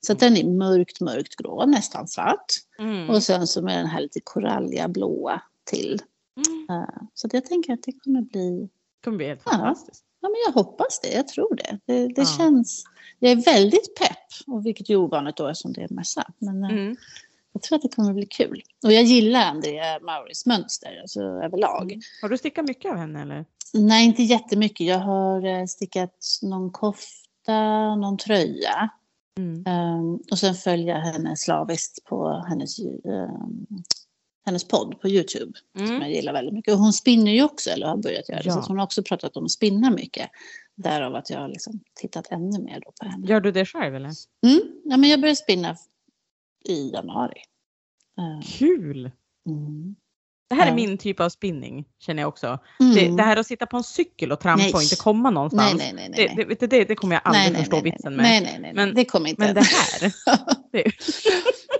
Så 0.00 0.12
att 0.12 0.18
den 0.18 0.36
är 0.36 0.44
mörkt, 0.44 1.00
mörkt 1.00 1.36
grå, 1.36 1.66
nästan 1.66 2.08
svart. 2.08 2.46
Mm. 2.78 3.10
Och 3.10 3.22
sen 3.22 3.46
så 3.46 3.62
med 3.62 3.78
den 3.78 3.86
här 3.86 4.00
lite 4.00 4.20
koralliga 4.24 4.88
blåa 4.88 5.42
till. 5.64 6.02
Mm. 6.36 6.86
Så 7.14 7.28
jag 7.32 7.44
tänker 7.44 7.72
att 7.72 7.82
det 7.82 7.92
kommer 7.92 8.22
bli, 8.22 8.60
Det 8.60 9.04
kommer 9.04 9.16
bli 9.16 9.26
helt 9.26 9.40
Ja. 9.44 9.50
fantastiskt. 9.50 10.04
ja 10.20 10.28
men 10.28 10.36
jag 10.46 10.52
hoppas 10.64 11.00
det, 11.00 11.08
jag 11.12 11.28
tror 11.28 11.54
det. 11.56 11.78
Det, 11.86 12.06
det 12.08 12.22
Ja. 12.22 12.36
känns, 12.38 12.84
jag 13.18 13.32
är 13.32 13.36
väldigt 13.36 13.94
pepp, 13.98 14.26
och 14.46 14.66
vilket 14.66 14.90
är 14.90 14.96
ovanligt 14.96 15.36
då 15.36 15.48
eftersom 15.48 15.72
det 15.72 15.82
är 15.82 15.88
mässa. 15.94 16.24
Men 16.38 16.64
eh, 16.64 16.70
Mm. 16.70 16.96
Jag 17.52 17.62
tror 17.62 17.76
att 17.76 17.82
det 17.82 17.88
kommer 17.96 18.12
bli 18.12 18.26
kul. 18.26 18.62
Och 18.84 18.92
jag 18.92 19.02
gillar 19.04 19.40
Andrea 19.40 20.00
Mauris 20.00 20.46
mönster, 20.46 20.98
alltså 21.00 21.20
överlag. 21.20 21.92
Mm. 21.92 22.00
Har 22.22 22.28
du 22.28 22.38
stickat 22.38 22.68
mycket 22.68 22.90
av 22.92 22.96
henne 22.98 23.22
eller? 23.22 23.44
Nej, 23.74 24.04
inte 24.06 24.22
jättemycket. 24.22 24.86
Jag 24.86 24.98
har 24.98 25.46
eh, 25.46 25.64
stickat 25.66 26.16
någon 26.42 26.70
kofta, 26.70 27.94
någon 27.96 28.16
tröja. 28.18 28.88
Mm. 29.38 29.64
Ehm, 29.66 30.14
och 30.30 30.38
sen 30.38 30.54
följer 30.54 30.94
jag 30.94 31.00
henne 31.00 31.36
slaviskt 31.36 32.04
på 32.04 32.44
hennes, 32.48 32.78
ehm, 32.78 33.66
hennes 34.46 34.64
podd 34.68 35.00
på 35.00 35.08
Youtube. 35.08 35.52
Som 35.76 35.86
Mm. 35.86 36.00
jag 36.00 36.10
gillar 36.10 36.32
väldigt 36.32 36.54
mycket. 36.54 36.74
Och 36.74 36.80
hon 36.80 36.92
spinner 36.92 37.32
ju 37.32 37.42
också, 37.44 37.70
eller 37.70 37.86
har 37.86 37.96
börjat 37.96 38.28
göra 38.28 38.40
det. 38.42 38.48
Ja. 38.48 38.52
Så 38.62 38.68
hon 38.68 38.78
har 38.78 38.84
också 38.84 39.02
pratat 39.02 39.36
om 39.36 39.44
att 39.44 39.50
spinna 39.50 39.90
mycket. 39.90 40.30
Därav 40.74 41.14
att 41.14 41.30
jag 41.30 41.40
har 41.40 41.48
liksom 41.48 41.80
tittat 41.94 42.26
ännu 42.30 42.58
mer 42.62 42.80
på 43.00 43.06
henne. 43.08 43.26
Gör 43.26 43.40
du 43.40 43.52
det 43.52 43.66
själv 43.66 43.94
eller? 43.94 44.10
Mm. 44.46 44.60
Ja, 44.84 44.96
men 44.96 45.10
jag 45.10 45.20
började 45.20 45.36
spinna 45.36 45.76
i 46.64 46.90
januari. 46.90 47.42
Ehm, 48.18 48.42
Kul! 48.42 49.10
mm. 49.48 49.96
Det 50.50 50.54
här 50.56 50.62
är 50.66 50.68
Ja. 50.70 50.74
min 50.74 50.98
typ 50.98 51.20
av 51.20 51.28
spinning 51.28 51.88
känner 51.98 52.22
jag 52.22 52.28
också. 52.28 52.58
Mm. 52.80 52.94
Det, 52.94 53.16
det 53.16 53.22
här 53.22 53.36
att 53.36 53.46
sitta 53.46 53.66
på 53.66 53.76
en 53.76 53.84
cykel 53.84 54.32
och 54.32 54.40
trampa 54.40 54.62
Nej. 54.62 54.74
och 54.74 54.82
inte 54.82 54.96
komma 54.96 55.30
någonstans. 55.30 55.74
nej, 55.78 55.92
nej, 55.94 56.08
nej. 56.16 56.34
nej. 56.36 56.56
Det, 56.60 56.66
det, 56.66 56.84
det, 56.84 56.94
kommer 56.94 57.14
jag 57.14 57.22
aldrig 57.24 57.52
nej, 57.52 57.60
förstå 57.62 57.76
nej, 57.76 57.82
vitsen 57.84 58.16
med. 58.16 58.22
Nej, 58.22 58.40
nej, 58.40 58.58
nej. 58.60 58.72
Men- 58.74 58.94
det 58.94 59.04
kommer 59.04 59.30
inte. 59.30 59.42
Men 59.42 59.54
det 59.54 59.60
här. 59.60 60.12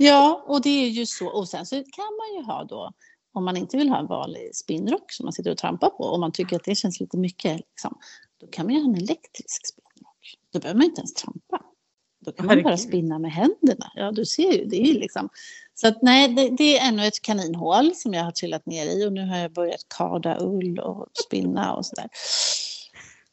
Ja, 0.01 0.45
och 0.47 0.63
det 0.63 0.71
är 0.85 0.89
ju 0.89 1.07
så. 1.07 1.27
Och 1.29 1.49
sen 1.49 1.67
så 1.67 1.75
kan 1.75 1.85
man 2.19 2.39
ju 2.39 2.47
ha 2.47 2.65
då, 2.65 2.93
om 3.33 3.45
man 3.45 3.57
inte 3.57 3.77
vill 3.77 3.89
ha 3.89 3.99
en 3.99 4.07
vanlig 4.07 4.57
spinnrock 4.57 5.13
som 5.13 5.27
man 5.27 5.33
sitter 5.33 5.51
och 5.51 5.59
trampar 5.59 5.91
på, 5.91 6.05
om 6.05 6.21
man 6.21 6.33
tycker 6.33 6.57
att 6.57 6.65
det 6.65 6.75
känns 6.75 7.01
lite 7.01 7.19
mycket, 7.19 7.57
liksom, 7.57 7.99
då 8.41 8.47
kan 8.47 8.67
man 8.67 8.75
ju 8.75 8.81
ha 8.81 8.89
en 8.89 8.95
elektrisk 8.97 9.67
spinnrock. 9.67 10.37
Då 10.53 10.59
behöver 10.59 10.79
man 10.79 10.87
inte 10.87 11.01
ens 11.01 11.15
trampa. 11.15 11.61
Då 12.31 12.37
kan 12.37 12.47
man 12.47 12.63
bara 12.63 12.77
spinna 12.77 13.19
med 13.19 13.33
händerna. 13.33 13.93
Ja, 13.95 14.13
du 14.13 14.25
ser 14.25 14.53
ju, 14.53 14.65
det 14.65 14.77
är 14.77 14.87
ju 14.87 14.99
liksom. 14.99 15.29
Så 15.75 15.89
att 15.89 16.03
nej, 16.03 16.29
det, 16.29 16.49
det 16.57 16.79
är 16.79 16.89
ännu 16.89 17.07
ett 17.07 17.23
kaninhål 17.23 17.95
som 17.95 18.15
jag 18.15 18.25
har 18.25 18.31
trillat 18.31 18.67
ner 18.67 18.87
i 18.87 19.07
och 19.07 19.13
nu 19.13 19.27
har 19.27 19.37
jag 19.39 19.53
börjat 19.53 19.81
karda 19.99 20.39
ull 20.41 20.79
och 20.79 21.07
spinna 21.27 21.75
och 21.75 21.87
sådär. 21.87 22.09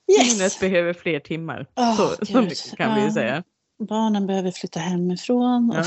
Minnet 0.08 0.60
behöver 0.60 0.94
fler 0.94 1.20
timmar. 1.20 1.68
Åh, 1.76 1.96
så, 1.98 2.26
så 2.26 2.42
mycket 2.42 2.78
kan 2.78 2.96
vi 2.96 3.02
ju 3.02 3.12
säga. 3.12 3.44
Barnen 3.90 4.28
behöver 4.28 4.52
flytta 4.52 4.80
hemifrån 4.80 5.70
och 5.72 5.78
Ja. 5.78 5.84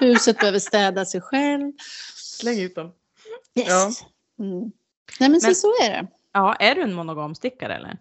huset 0.06 0.38
behöver 0.38 0.58
städa 0.58 1.04
sig 1.04 1.20
själv. 1.20 1.72
Släng 2.16 2.60
ut 2.60 2.74
dem. 2.74 2.92
Yes. 3.54 3.68
Ja. 3.68 3.90
Mm. 4.44 4.72
Nej 5.20 5.28
men, 5.28 5.40
så, 5.40 5.46
Men- 5.46 5.54
så 5.54 5.68
är 5.82 5.90
det. 5.90 6.06
Ja, 6.32 6.54
är 6.54 6.74
du 6.74 6.82
en 6.82 6.92
monogamstickare 6.94 7.74
eller? 7.76 7.96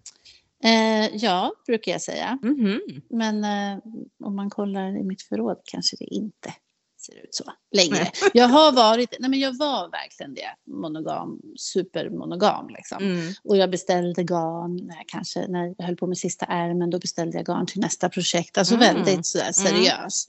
Eh, 0.63 1.15
ja, 1.15 1.51
brukar 1.65 1.91
jag 1.91 2.01
säga. 2.01 2.39
Mhm. 2.41 2.81
Men 3.09 3.43
eh, 3.43 3.79
om 4.23 4.35
man 4.35 4.49
kollar 4.49 4.97
i 4.97 5.03
mitt 5.03 5.21
förråd 5.21 5.57
kanske 5.65 5.95
det 5.99 6.05
inte 6.05 6.53
ser 7.01 7.13
ut 7.23 7.35
så 7.35 7.43
längre. 7.71 8.11
Jag 8.33 8.47
har 8.47 8.71
varit, 8.71 9.15
nej 9.19 9.29
men 9.29 9.39
jag 9.39 9.57
var 9.57 9.89
verkligen 9.91 10.33
det, 10.33 10.73
monogam, 10.73 11.41
supermonogam 11.57 12.69
liksom. 12.69 13.03
Mm. 13.03 13.33
Och 13.43 13.57
jag 13.57 13.71
beställde 13.71 14.23
garn, 14.23 14.75
när 14.75 14.95
jag 14.95 15.07
kanske 15.07 15.47
när 15.47 15.75
jag 15.77 15.85
höll 15.85 15.95
på 15.95 16.07
med 16.07 16.17
sista 16.17 16.45
ärmen, 16.45 16.89
då 16.89 16.99
beställde 16.99 17.37
jag 17.37 17.45
garn 17.45 17.65
till 17.65 17.81
nästa 17.81 18.09
projekt. 18.09 18.57
Alltså 18.57 18.75
Mm. 18.75 18.95
väldigt 18.95 19.25
sådär 19.25 19.51
seriös. 19.51 20.27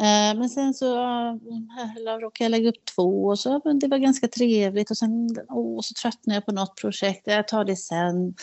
Eh, 0.00 0.38
men 0.38 0.50
sen 0.50 0.74
så 0.74 0.94
uh, 0.94 2.20
råkade 2.20 2.44
jag 2.44 2.50
lägga 2.50 2.68
upp 2.68 2.84
två 2.94 3.24
och 3.24 3.38
så, 3.38 3.60
men 3.64 3.78
det 3.78 3.88
var 3.88 3.98
ganska 3.98 4.28
trevligt 4.28 4.90
och 4.90 4.98
sen 4.98 5.36
åh, 5.48 5.80
så 5.80 5.94
tröttnade 5.94 6.36
jag 6.36 6.46
på 6.46 6.52
något 6.52 6.76
projekt, 6.80 7.22
jag 7.24 7.48
tar 7.48 7.64
det 7.64 7.76
sen. 7.76 8.34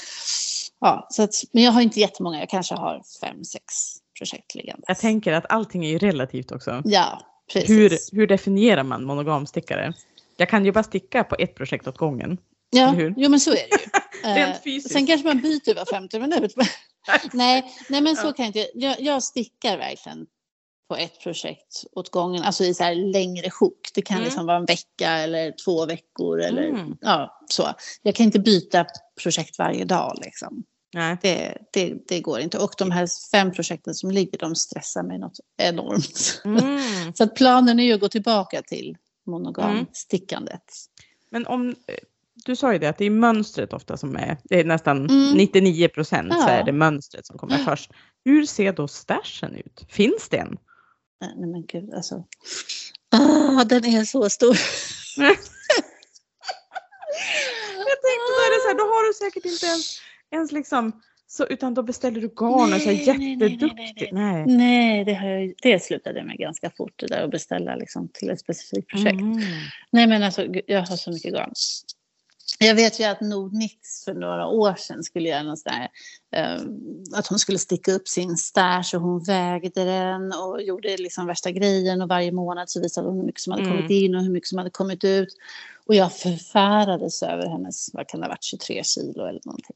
Ja, 0.80 1.08
så 1.10 1.24
att, 1.24 1.34
men 1.52 1.64
jag 1.64 1.72
har 1.72 1.82
inte 1.82 2.00
jättemånga, 2.00 2.40
jag 2.40 2.50
kanske 2.50 2.76
har 2.76 3.02
fem, 3.22 3.44
sex 3.44 3.64
projekt 4.20 4.56
liggandes. 4.56 4.86
Jag 4.88 4.98
tänker 4.98 5.34
att 5.34 5.52
allting 5.52 5.86
är 5.86 5.90
ju 5.90 5.98
relativt 5.98 6.52
också. 6.52 6.82
Ja, 6.86 7.22
precis. 7.54 7.70
Hur, 7.70 8.18
hur 8.18 8.28
definierar 8.28 8.84
man 8.84 9.04
monogamstickare? 9.04 9.94
Jag 10.38 10.50
kan 10.50 10.66
ju 10.66 10.72
bara 10.72 10.84
sticka 10.84 11.24
på 11.24 11.36
ett 11.40 11.56
projekt 11.56 11.88
åt 11.88 11.98
gången. 11.98 12.38
ja, 12.70 12.96
jo 13.18 13.30
men 13.30 13.40
så 13.40 13.52
är 13.52 13.56
det 13.56 13.62
ju. 13.84 13.90
Rent 14.36 14.56
Eh, 14.56 14.62
fysiskt. 14.64 14.94
Sen 14.94 15.08
kanske 15.08 15.28
man 15.28 15.42
byter 15.42 15.76
var 15.76 15.86
50 15.86 16.20
minut. 16.20 16.56
nej, 17.34 17.72
nej, 17.90 18.02
men 18.02 18.16
så 18.16 18.34
kan 18.34 18.46
jag 18.46 18.48
inte. 18.48 18.68
Jag, 18.74 19.02
jag 19.02 19.24
stickar 19.24 19.78
verkligen 19.78 20.26
på 20.90 20.96
ett 20.96 21.20
projekt 21.24 21.84
åt 21.92 22.12
gången, 22.12 22.44
alltså 22.44 22.64
i 22.64 22.74
så 22.74 22.84
här 22.84 22.96
längre 22.96 23.50
sjok. 23.50 23.90
Det 23.94 24.02
kan 24.02 24.16
Mm. 24.18 24.26
liksom 24.26 24.46
vara 24.46 24.58
en 24.58 24.66
vecka 24.66 25.10
eller 25.12 25.54
två 25.66 25.86
veckor 25.86 26.42
eller 26.42 26.64
Mm. 26.64 26.98
ja, 27.02 27.40
så. 27.50 27.68
Jag 28.02 28.16
kan 28.16 28.24
inte 28.26 28.40
byta 28.40 28.86
projekt 29.24 29.60
varje 29.60 29.86
dag 29.86 30.18
liksom. 30.26 30.64
Nej. 30.94 31.18
Det, 31.22 31.58
det, 31.74 31.94
det 32.08 32.22
går 32.22 32.40
inte. 32.40 32.58
Och 32.60 32.74
de 32.78 32.92
här 32.92 33.08
fem 33.32 33.52
projekten 33.52 33.94
som 33.94 34.12
ligger, 34.12 34.40
de 34.40 34.56
stressar 34.56 35.04
mig 35.04 35.20
något 35.20 35.40
enormt. 35.58 36.42
Mm. 36.46 37.14
Så 37.16 37.24
att 37.24 37.36
planen 37.36 37.80
är 37.80 37.84
ju 37.84 37.94
att 37.94 38.00
gå 38.00 38.10
tillbaka 38.10 38.62
till 38.62 38.98
Mm. 39.28 39.42
monogamstickandet. 39.42 40.64
Men 41.30 41.48
om, 41.48 41.76
du 42.46 42.56
sa 42.56 42.74
ju 42.74 42.80
det 42.80 42.88
att 42.88 42.98
det 42.98 43.06
är 43.06 43.10
mönstret 43.10 43.74
ofta 43.74 43.98
som 43.98 44.16
är, 44.16 44.38
det 44.44 44.60
är 44.60 44.64
nästan 44.66 45.10
Mm. 45.10 45.34
99 45.38 45.88
procent 45.88 46.34
så 46.34 46.48
är 46.48 46.64
det 46.64 46.72
mönstret 46.72 47.26
som 47.26 47.38
kommer 47.38 47.58
först. 47.58 47.92
Hur 48.26 48.46
ser 48.46 48.74
då 48.74 48.88
stashen 48.88 49.56
ut? 49.56 49.86
Finns 49.90 50.30
det 50.30 50.38
en? 50.38 50.58
Nej 51.22 51.34
nej, 51.38 51.50
men 51.50 51.66
gud 51.66 51.94
alltså. 51.94 52.24
Ah, 53.12 53.64
den 53.64 53.86
är 53.86 54.06
så 54.06 54.30
stor. 54.30 54.58
Jag 55.18 55.38
tänkte 58.06 58.32
har 58.96 59.08
du 59.08 59.14
säkert 59.14 59.46
inte 59.46 59.66
ens, 59.66 60.02
ens 60.32 60.52
liksom, 60.52 61.02
så, 61.28 61.46
utan 61.46 61.74
då 61.74 61.84
beställer 61.84 62.22
du 62.22 62.28
garn 62.28 62.74
och 62.74 62.82
så 62.82 62.88
Nej, 62.90 63.06
nej, 63.18 63.36
nej, 63.36 63.58
nej. 63.76 64.10
Nej. 64.12 64.46
Nej, 64.46 65.06
det, 65.06 65.14
har 65.14 65.28
jag, 65.28 65.54
det 65.62 65.84
slutade 65.84 66.20
jag 66.20 66.28
med 66.28 66.38
ganska 66.38 66.72
fort 66.78 66.94
det 66.96 67.08
där 67.08 67.24
att 67.24 67.32
beställa 67.32 67.76
liksom, 67.76 68.10
till 68.14 68.30
ett 68.30 68.40
specifikt 68.40 68.90
projekt. 68.90 69.22
Mm. 69.22 69.40
Nej 69.90 70.08
men 70.08 70.24
alltså 70.24 70.46
jag 70.68 70.86
har 70.86 70.96
så 70.96 71.12
mycket 71.12 71.34
garn. 71.34 71.54
Jag 72.60 72.76
vet 72.76 73.00
ju 73.00 73.04
att 73.04 73.22
Nordnix 73.22 74.04
för 74.06 74.14
några 74.14 74.48
år 74.48 74.76
sedan 74.76 75.04
skulle 75.04 75.30
göra 75.30 75.44
någon 75.44 75.58
sån 75.58 75.72
där, 75.72 75.90
eh, 76.36 76.62
att 77.20 77.28
hon 77.28 77.40
skulle 77.40 77.60
sticka 77.60 77.92
upp 77.92 78.08
sin 78.08 78.38
stash 78.38 78.96
och 78.96 79.02
hon 79.02 79.24
vägde 79.24 79.84
den 79.86 80.34
och 80.34 80.62
gjorde 80.62 80.98
liksom 80.98 81.28
värsta 81.28 81.52
grejen 81.52 82.02
och 82.02 82.08
varje 82.10 82.32
månad 82.32 82.70
så 82.70 82.82
visade 82.82 83.08
hon 83.08 83.18
hur 83.18 83.26
mycket 83.26 83.42
som 83.42 83.52
hade 83.52 83.64
Mm. 83.64 83.76
kommit 83.76 83.92
in 83.92 84.16
och 84.16 84.24
hur 84.24 84.32
mycket 84.32 84.50
som 84.50 84.58
hade 84.58 84.70
kommit 84.70 85.04
ut. 85.04 85.30
Och 85.86 85.96
jag 85.96 86.14
förfärades 86.14 87.24
över 87.24 87.48
hennes, 87.48 87.90
vad 87.94 88.08
kan 88.08 88.20
det 88.20 88.26
ha 88.26 88.30
varit, 88.30 88.44
23 88.44 88.84
kilo 88.84 89.26
eller 89.26 89.42
någonting. 89.46 89.76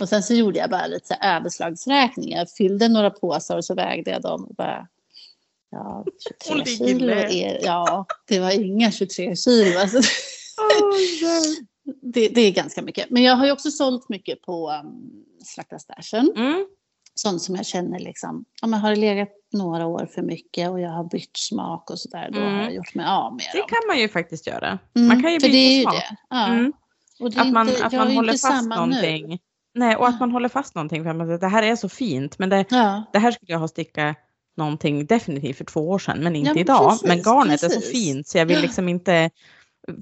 Och 0.00 0.08
sen 0.08 0.22
så 0.22 0.34
gjorde 0.34 0.58
jag 0.58 0.70
bara 0.70 0.86
lite 0.86 1.06
så 1.06 1.14
här 1.20 1.36
överslagsräkning. 1.36 2.30
Jag 2.32 2.50
fyllde 2.50 2.88
några 2.88 3.10
påsar 3.10 3.56
och 3.56 3.64
så 3.64 3.74
vägde 3.74 4.10
jag 4.10 4.22
dem 4.22 4.44
och 4.44 4.54
bara 4.54 4.88
Ja, 5.70 6.04
23 6.28 6.54
Hon 6.54 6.58
ligger 6.58 6.86
kilo 6.86 7.12
är, 7.12 7.60
ja, 7.64 8.06
det 8.28 8.40
var 8.40 8.50
inga 8.50 8.92
23 8.92 9.36
kilo. 9.36 9.78
Alltså, 9.78 9.98
nej. 11.22 11.56
Det, 12.02 12.28
det 12.28 12.40
är 12.40 12.52
ganska 12.52 12.82
mycket. 12.82 13.10
Men 13.10 13.22
jag 13.22 13.36
har 13.36 13.46
ju 13.46 13.52
också 13.52 13.70
sålt 13.70 14.08
mycket 14.08 14.42
på 14.42 14.70
um, 14.84 15.10
Slakta 15.44 15.78
stashen. 15.78 16.32
Mm. 16.36 16.66
Sånt 17.14 17.42
som 17.42 17.54
jag 17.56 17.66
känner 17.66 17.98
liksom, 17.98 18.44
om 18.62 18.72
jag 18.72 18.80
har 18.80 18.90
det 18.90 18.96
legat 18.96 19.28
några 19.52 19.86
år 19.86 20.08
för 20.14 20.22
mycket 20.22 20.70
och 20.70 20.80
jag 20.80 20.90
har 20.90 21.04
bytt 21.04 21.36
smak 21.36 21.90
och 21.90 21.98
sådär, 21.98 22.28
då 22.32 22.38
Mm. 22.40 22.54
har 22.54 22.62
jag 22.62 22.74
gjort 22.74 22.94
mig 22.94 23.06
av 23.06 23.32
med 23.32 23.42
Det 23.52 23.58
dem. 23.58 23.68
kan 23.68 23.78
man 23.88 23.98
ju 23.98 24.08
faktiskt 24.08 24.46
göra. 24.46 24.78
Mm, 24.96 25.08
man 25.08 25.22
kan 25.22 25.32
ju 25.32 25.38
det 25.38 25.48
byta 25.48 25.90
smak. 25.90 26.02
det. 26.02 26.16
Ja. 26.30 26.46
Mm. 26.46 26.72
Och 27.20 27.30
det 27.30 27.36
är 27.36 27.40
Att 27.40 27.52
man, 27.52 27.68
inte, 27.68 27.84
att 27.86 27.92
man 27.92 28.12
håller 28.16 28.32
fast 28.32 28.68
någonting. 28.68 29.28
Nu. 29.28 29.38
Nej, 29.74 29.96
och 29.96 30.08
att 30.08 30.14
Ja. 30.14 30.18
man 30.20 30.30
håller 30.32 30.48
fast 30.48 30.74
någonting 30.74 31.04
för 31.04 31.34
att 31.34 31.40
det 31.40 31.48
här 31.48 31.62
är 31.62 31.76
så 31.76 31.88
fint 31.88 32.38
men 32.38 32.48
det, 32.48 32.64
Ja. 32.70 33.04
det 33.12 33.18
här 33.18 33.30
skulle 33.32 33.52
jag 33.52 33.58
ha 33.58 33.68
stickat 33.68 34.16
någonting 34.56 35.06
definitivt 35.06 35.56
för 35.56 35.64
två 35.64 35.88
år 35.88 35.98
sedan 35.98 36.18
men 36.22 36.36
inte 36.36 36.48
Ja, 36.48 36.54
men 36.54 36.60
idag. 36.60 36.90
precis, 36.90 37.08
men 37.08 37.18
garnet 37.22 37.62
är 37.62 37.68
så 37.68 37.74
precis. 37.74 37.92
fint 37.92 38.28
så 38.28 38.38
jag 38.38 38.46
vill 38.46 38.56
Ja. 38.56 38.62
liksom 38.62 38.88
inte 38.88 39.30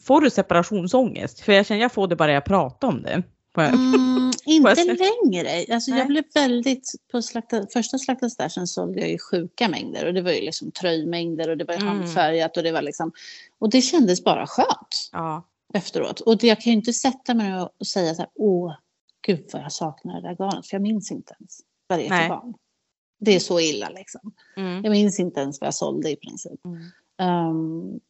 Får 0.03 0.21
du 0.21 0.31
separationsångest? 0.31 1.41
För 1.41 1.53
jag 1.53 1.67
känner 1.67 1.81
jag 1.83 1.93
får 1.93 2.09
det 2.09 2.17
bara 2.17 2.33
jag 2.33 2.45
pratar 2.45 2.89
om 2.89 3.03
det. 3.03 3.23
Mm, 3.59 4.33
inte 4.47 4.85
längre. 4.85 5.75
Alltså 5.75 5.91
Nej. 5.91 5.99
jag 6.01 6.09
blev 6.09 6.25
väldigt, 6.35 6.93
på 7.13 7.23
slakta, 7.23 7.67
första 7.73 7.99
slakta 7.99 8.31
stashen 8.31 8.67
sålde 8.67 9.01
jag 9.01 9.11
ju 9.11 9.19
sjuka 9.19 9.69
mängder 9.69 10.07
och 10.07 10.15
det 10.15 10.23
var 10.23 10.31
ju 10.33 10.41
liksom 10.41 10.71
tröjmängder 10.71 11.51
och 11.51 11.57
det 11.57 11.65
var 11.65 11.75
ju 11.75 11.81
Mm. 11.81 11.99
handfärgat 11.99 12.57
och 12.57 12.63
det 12.63 12.73
var 12.73 12.83
liksom, 12.83 13.13
och 13.59 13.71
det 13.71 13.81
kändes 13.83 14.25
bara 14.25 14.47
skönt 14.47 15.11
Ja. 15.13 15.43
efteråt. 15.75 16.21
Och 16.21 16.39
det, 16.39 16.47
jag 16.47 16.61
kan 16.61 16.71
ju 16.73 16.77
inte 16.77 16.93
sätta 16.93 17.35
mig 17.35 17.61
och- 17.61 17.87
säga 17.87 18.15
så 18.15 18.23
här, 18.23 18.31
åh, 18.35 18.75
gud 19.27 19.45
vad 19.53 19.63
jag 19.63 19.73
saknar 19.73 20.21
det 20.21 20.29
där 20.29 20.35
garnet, 20.37 20.67
för 20.67 20.75
jag 20.75 20.83
minns 20.83 21.11
inte 21.11 21.35
ens 21.41 21.61
vad 21.87 21.99
det 21.99 22.05
är 22.07 22.09
för 22.09 22.29
garn. 22.29 22.55
Det 23.21 23.35
är 23.35 23.41
så 23.41 23.61
illa 23.61 23.89
liksom. 23.89 24.33
Mm. 24.57 24.85
Jag 24.85 24.91
minns 24.91 25.21
inte 25.21 25.41
ens 25.41 25.61
vad 25.61 25.67
jag 25.67 25.75
sålde 25.75 26.11
i 26.11 26.17
princip. 26.17 26.61
Mm. 26.65 28.01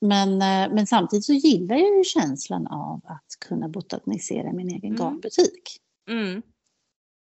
Men, 0.00 0.32
eh, 0.32 0.74
men 0.74 0.86
samtidigt 0.86 1.24
så 1.24 1.32
gillar 1.32 1.76
jag 1.76 1.96
ju 1.98 2.04
känslan 2.04 2.66
av 2.66 3.00
att 3.04 3.48
kunna 3.48 3.68
botanisera 3.68 4.52
min 4.52 4.68
egen 4.68 4.84
Mm. 4.94 4.96
garnbutik. 4.96 5.62
Mm. 6.10 6.42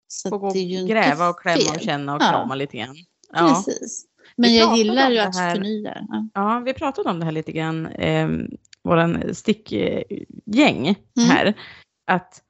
Så 0.07 0.29
Få 0.29 0.37
gå 0.37 0.49
det 0.53 0.59
är 0.59 0.63
ju 0.63 0.79
inte 0.79 0.93
gräva 0.93 1.29
och 1.29 1.39
klämma 1.39 1.57
och 1.69 1.75
fel. 1.75 1.79
känna 1.85 2.15
och 2.15 2.21
Ja. 2.21 2.29
krama 2.29 2.55
lite 2.55 2.77
grann. 2.77 2.95
Ja. 3.33 3.63
Precis. 3.65 4.05
Men 4.35 4.49
Vi 4.49 4.59
jag 4.59 4.77
gillar 4.77 5.09
ju 5.09 5.19
att 5.19 5.35
här- 5.35 5.55
förnya. 5.55 6.05
Ja. 6.09 6.27
ja, 6.33 6.59
vi 6.65 6.73
pratade 6.73 7.09
om 7.09 7.19
det 7.19 7.25
här 7.25 7.31
lite 7.31 7.51
grann, 7.51 7.85
eh, 7.85 8.29
våran 8.83 9.35
stickgäng 9.35 10.87
Mm. 11.17 11.29
här. 11.29 11.53
Att 12.07 12.41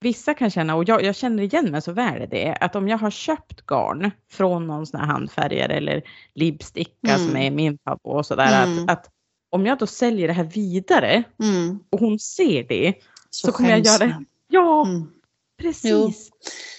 vissa 0.00 0.34
kan 0.34 0.50
känna, 0.50 0.74
och 0.74 0.88
jag, 0.88 1.02
jag 1.02 1.16
känner 1.16 1.42
igen 1.42 1.70
mig 1.70 1.82
så 1.82 1.92
väl 1.92 2.22
i 2.22 2.26
det, 2.26 2.56
att 2.60 2.76
om 2.76 2.88
jag 2.88 2.98
har 2.98 3.10
köpt 3.10 3.66
garn 3.66 4.10
från 4.30 4.66
någon 4.66 4.86
sån 4.86 5.00
här 5.00 5.06
handfärgare 5.06 5.72
eller 5.74 6.02
lipsticka 6.34 7.14
Mm. 7.14 7.26
som 7.28 7.36
är 7.36 7.50
min 7.50 7.78
favorit 7.84 8.00
och 8.18 8.26
sådär, 8.26 8.64
Mm. 8.66 8.84
att, 8.84 8.90
att 8.90 9.10
om 9.54 9.66
jag 9.66 9.78
då 9.78 9.86
säljer 9.86 10.28
det 10.28 10.34
här 10.34 10.44
vidare 10.44 11.22
Mm. 11.42 11.78
och 11.90 12.00
hon 12.00 12.18
ser 12.18 12.64
det, 12.64 12.94
Så, 13.30 13.46
Så 13.46 13.52
kommer 13.52 13.70
jag 13.70 13.80
göra- 13.86 14.06
man. 14.06 14.26
ja 14.48 14.86
Mm. 14.86 15.06
precis. 15.62 15.90
Jo. 15.90 16.12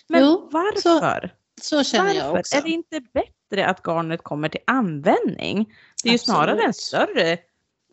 Men 0.10 0.22
Jo, 0.24 0.50
varför? 0.52 1.34
Så 1.62 1.84
känner 1.84 2.14
jag 2.14 2.24
Varför? 2.26 2.40
också. 2.40 2.56
Är 2.58 2.62
det 2.62 2.70
inte 2.70 3.02
bättre 3.14 3.66
att 3.68 3.82
garnet 3.88 4.24
kommer 4.24 4.50
till 4.50 4.62
användning? 4.68 5.74
Det 6.04 6.10
är 6.10 6.14
ju 6.14 6.18
snarare 6.18 6.52
en 6.64 6.70
Absolut. 6.70 6.76
större, 6.76 7.38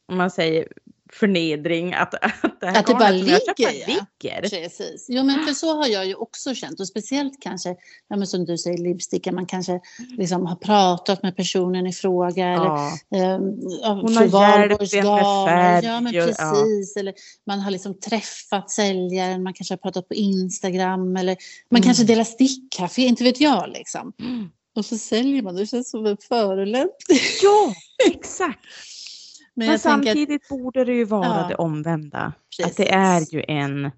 om 0.08 0.16
man 0.16 0.30
säger 0.30 0.68
förnedring, 1.14 1.94
att, 1.94 2.14
att 2.14 2.60
det 2.60 2.66
här 2.66 2.80
Att 2.80 2.86
det 2.86 2.94
bara 2.94 3.10
ligger, 3.10 3.40
ja. 3.56 3.70
ligger. 3.70 4.40
Precis. 4.50 5.06
Jo, 5.08 5.22
men 5.24 5.46
för 5.46 5.54
så 5.54 5.76
har 5.76 5.86
jag 5.86 6.06
ju 6.06 6.14
också 6.14 6.54
känt. 6.54 6.80
Och 6.80 6.88
speciellt 6.88 7.32
kanske, 7.40 7.76
ja, 8.08 8.26
som 8.26 8.44
du 8.44 8.58
säger, 8.58 8.78
lipsticka. 8.78 9.32
Man 9.32 9.46
kanske 9.46 9.80
liksom 10.18 10.46
har 10.46 10.56
pratat 10.56 11.22
med 11.22 11.36
personen 11.36 11.86
i 11.86 11.92
fråga. 11.92 12.46
Eller, 12.46 12.64
Ja, 12.64 12.92
ehm, 13.16 13.42
ja, 13.82 13.88
Hon 14.02 14.16
har 14.16 14.22
hjälpt 14.58 14.94
en 14.94 15.04
med 15.04 15.46
färg 15.48 15.84
Ja, 15.86 16.00
men 16.00 16.06
och- 16.06 16.12
ja. 16.14 16.26
precis. 16.26 16.96
Eller 16.96 17.14
man 17.46 17.60
har 17.60 17.70
liksom 17.70 18.00
träffat 18.00 18.70
säljaren. 18.70 19.42
Man 19.42 19.54
kanske 19.54 19.72
har 19.74 19.78
pratat 19.78 20.08
på 20.08 20.14
Instagram. 20.14 21.16
Eller 21.16 21.36
man 21.70 21.78
Mm. 21.78 21.82
kanske 21.82 22.04
delar 22.04 22.24
stickcafé. 22.24 23.02
Inte 23.02 23.24
vet 23.24 23.40
jag 23.40 23.68
liksom. 23.70 24.12
Mm. 24.20 24.48
Och 24.76 24.84
så 24.84 24.98
säljer 24.98 25.42
man. 25.42 25.56
Det 25.56 25.66
känns 25.66 25.90
som 25.90 26.06
en 26.06 26.16
förolämpning. 26.28 27.18
ja 27.42 27.74
exakt. 28.06 28.58
Men, 29.54 29.66
Men 29.66 29.66
tänker 29.66 29.74
att, 29.74 29.80
samtidigt 30.04 30.48
borde 30.48 30.84
det 30.84 30.94
ju 30.94 31.04
vara 31.04 31.26
Ja. 31.42 31.48
det 31.48 31.54
omvända. 31.54 32.32
Precis. 32.56 32.66
Att 32.66 32.76
det 32.76 32.92
är 32.92 33.34
ju 33.34 33.44
en, 33.48 33.90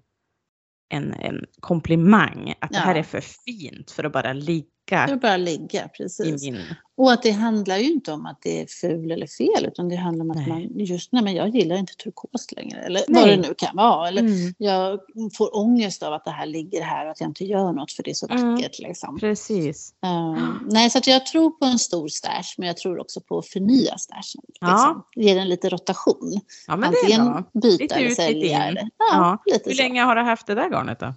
en, 0.89 1.13
en 1.13 1.45
komplimang. 1.59 2.53
Att 2.61 2.71
det 2.71 2.77
här 2.77 2.93
Ja. 2.95 2.99
är 2.99 3.03
för 3.03 3.21
fint 3.21 3.91
för 3.91 4.03
att 4.03 4.11
bara 4.13 4.33
ligga 4.33 4.69
det 4.89 5.17
bara 5.21 5.37
ligga. 5.37 5.85
i 5.85 5.89
Precis. 5.97 6.43
min... 6.43 6.59
Och 6.97 7.11
att 7.11 7.23
det 7.23 7.31
handlar 7.31 7.77
ju 7.77 7.91
inte 7.91 8.11
om 8.11 8.25
att 8.25 8.41
det 8.41 8.61
är 8.61 8.65
ful 8.67 9.11
eller 9.11 9.27
fel 9.27 9.65
utan 9.65 9.89
det 9.89 9.95
handlar 9.95 10.25
om 10.25 10.31
att 10.31 10.37
Nej. 10.37 10.47
man 10.47 10.85
just 10.85 11.11
nej 11.11 11.23
men 11.23 11.33
jag 11.35 11.49
gillar 11.49 11.75
inte 11.75 11.93
turkos 11.93 12.51
längre 12.51 12.79
eller 12.81 13.01
Nej. 13.07 13.21
vad 13.21 13.29
det 13.29 13.47
nu 13.47 13.53
kan 13.57 13.75
vara. 13.75 14.07
Eller 14.07 14.21
Mm, 14.21 14.53
jag 14.57 14.99
får 15.37 15.55
ångest 15.57 16.03
av 16.03 16.13
att 16.13 16.25
det 16.25 16.31
här 16.31 16.45
ligger 16.45 16.81
här 16.81 17.05
och 17.05 17.11
att 17.11 17.19
jag 17.21 17.29
inte 17.29 17.45
gör 17.45 17.71
något 17.73 17.91
för 17.91 18.03
det 18.03 18.09
är 18.09 18.13
så 18.13 18.27
Mm. 18.27 18.51
vackert. 18.55 18.79
Liksom. 18.79 19.19
precis. 19.19 19.93
Ehm, 20.05 20.59
nej, 20.69 20.89
så 20.89 20.97
att 20.97 21.07
jag 21.07 21.25
tror 21.25 21.49
på 21.49 21.65
en 21.65 21.79
stor 21.79 22.07
stash 22.07 22.53
men 22.57 22.67
jag 22.67 22.77
tror 22.77 22.99
också 22.99 23.21
på 23.21 23.37
att 23.37 23.47
förnya 23.47 23.97
stashen. 23.97 24.41
Ja. 24.59 24.67
Liksom. 24.67 25.03
Ge 25.25 25.33
den 25.33 25.49
lite 25.49 25.69
rotation. 25.69 26.39
Ja 26.67 26.75
men 26.75 26.91
det 26.91 26.97
är 26.97 27.19
Antingen 27.19 27.25
bra. 27.25 27.43
byta 27.61 27.83
Lite 27.83 27.95
eller 27.95 28.03
ut, 28.05 28.09
lite 28.09 28.21
sälja. 28.21 28.69
in. 28.69 28.77
Ja. 28.77 28.87
ja, 29.11 29.37
lite 29.53 29.69
Hur 29.69 29.75
så. 29.75 29.81
länge 29.83 30.01
har 30.03 30.15
du 30.15 30.21
haft 30.21 30.47
det 30.47 30.55
där 30.55 30.69
garnet 30.69 30.99
då? 30.99 31.13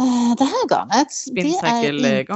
Eh, 0.00 0.34
Det 0.38 0.44
här 0.44 0.68
garnet, 0.68 1.08
det 1.32 1.40
är 1.40 1.44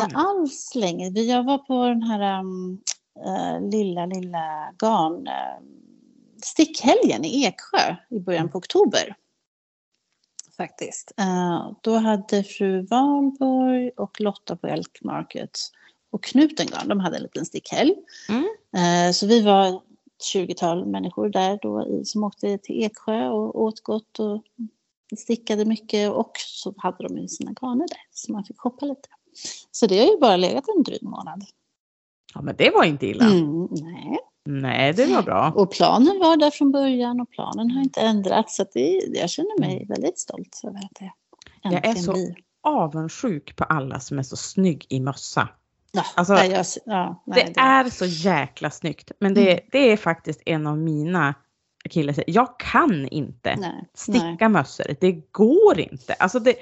inte 0.04 0.16
alls 0.18 0.74
länge. 0.74 1.10
Vi- 1.10 1.30
Jag 1.30 1.44
var 1.44 1.58
på 1.58 1.84
den 1.88 2.02
här 2.02 2.40
um, 2.40 2.80
eh, 3.26 3.68
lilla, 3.70 4.06
lilla 4.06 4.72
garn 4.78 5.26
uh, 5.28 5.66
stickhelgen 6.42 7.24
i 7.24 7.44
Eksjö 7.44 7.96
i 8.10 8.20
början 8.20 8.48
på 8.48 8.58
oktober. 8.58 9.14
Faktiskt. 10.56 11.12
Eh, 11.16 11.70
då 11.80 11.96
hade 11.96 12.44
fru 12.44 12.86
Valborg 12.86 13.90
och 13.96 14.20
Lotta 14.20 14.56
på 14.56 14.66
Elk 14.66 14.98
Market 15.02 15.50
och 16.12 16.24
Knuten 16.24 16.66
garn, 16.66 16.88
de 16.88 17.00
hade 17.00 17.16
en 17.16 17.22
liten 17.22 17.46
stickhelg. 17.46 17.94
Mm. 18.28 19.12
Så 19.14 19.26
vi 19.26 19.42
var 19.42 19.68
ett 19.68 19.82
20-tal 20.34 20.86
människor 20.86 21.28
där 21.28 21.58
då 21.62 21.86
i, 21.86 22.04
som 22.04 22.24
åkte 22.24 22.58
till 22.58 22.84
Eksjö 22.84 23.28
och 23.28 23.62
åt 23.62 23.80
gott 23.80 24.18
och 24.18 24.42
stickade 25.18 25.64
mycket 25.64 26.10
och 26.12 26.32
så 26.36 26.74
hade 26.78 27.08
de 27.08 27.18
ju 27.18 27.28
sina 27.28 27.50
garner 27.62 27.86
där 27.88 27.98
så 28.10 28.32
man 28.32 28.44
fick 28.44 28.58
shoppa 28.60 28.86
lite. 28.86 29.08
Så 29.70 29.86
det 29.86 29.98
har 29.98 30.06
ju 30.06 30.18
bara 30.20 30.36
legat 30.36 30.64
en 30.76 30.82
dryg 30.82 31.02
månad. 31.02 31.44
Ja 32.34 32.42
men 32.42 32.56
det 32.56 32.70
var 32.70 32.84
inte 32.84 33.06
illa. 33.06 33.24
Mm, 33.24 33.68
nej. 33.70 34.18
Nej 34.46 34.92
det 34.92 35.06
var 35.06 35.22
bra. 35.22 35.52
Och 35.56 35.70
planen 35.72 36.18
var 36.18 36.36
där 36.36 36.50
från 36.50 36.72
början 36.72 37.20
och 37.20 37.30
planen 37.30 37.70
har 37.70 37.82
inte 37.82 38.00
ändrats 38.00 38.56
så 38.56 38.64
det, 38.74 39.02
jag 39.14 39.30
känner 39.30 39.60
mig 39.60 39.86
väldigt 39.88 40.18
stolt 40.18 40.60
över 40.64 40.76
att 40.78 40.90
det 41.00 41.12
Jag 41.62 41.72
är 41.72 41.76
äntligen 41.76 42.02
så- 42.02 42.12
blir. 42.12 42.34
Avundsjuk 42.66 43.56
på 43.56 43.64
alla 43.64 44.00
som 44.00 44.18
är 44.18 44.22
så 44.22 44.36
snygg 44.36 44.86
i 44.88 45.00
mössa. 45.00 45.48
Ja, 45.92 46.02
Alltså, 46.14 46.34
nej, 46.34 46.50
jag, 46.50 46.66
ja, 46.84 47.22
nej, 47.26 47.52
Det 47.54 47.60
är 47.60 47.90
så 47.90 48.04
jäkla 48.06 48.70
snyggt. 48.70 49.10
Men 49.20 49.34
det, 49.34 49.52
Mm. 49.52 49.64
det 49.72 49.92
är 49.92 49.96
faktiskt 49.96 50.42
en 50.46 50.66
av 50.66 50.78
mina 50.78 51.34
killar 51.90 52.14
Jag 52.26 52.58
kan 52.58 53.08
inte 53.08 53.56
nej, 53.56 53.70
nej. 53.72 53.88
sticka 53.94 54.48
mössor. 54.48 54.86
Det 55.00 55.12
går 55.32 55.80
inte. 55.80 56.12
Alltså 56.14 56.38
det, 56.38 56.54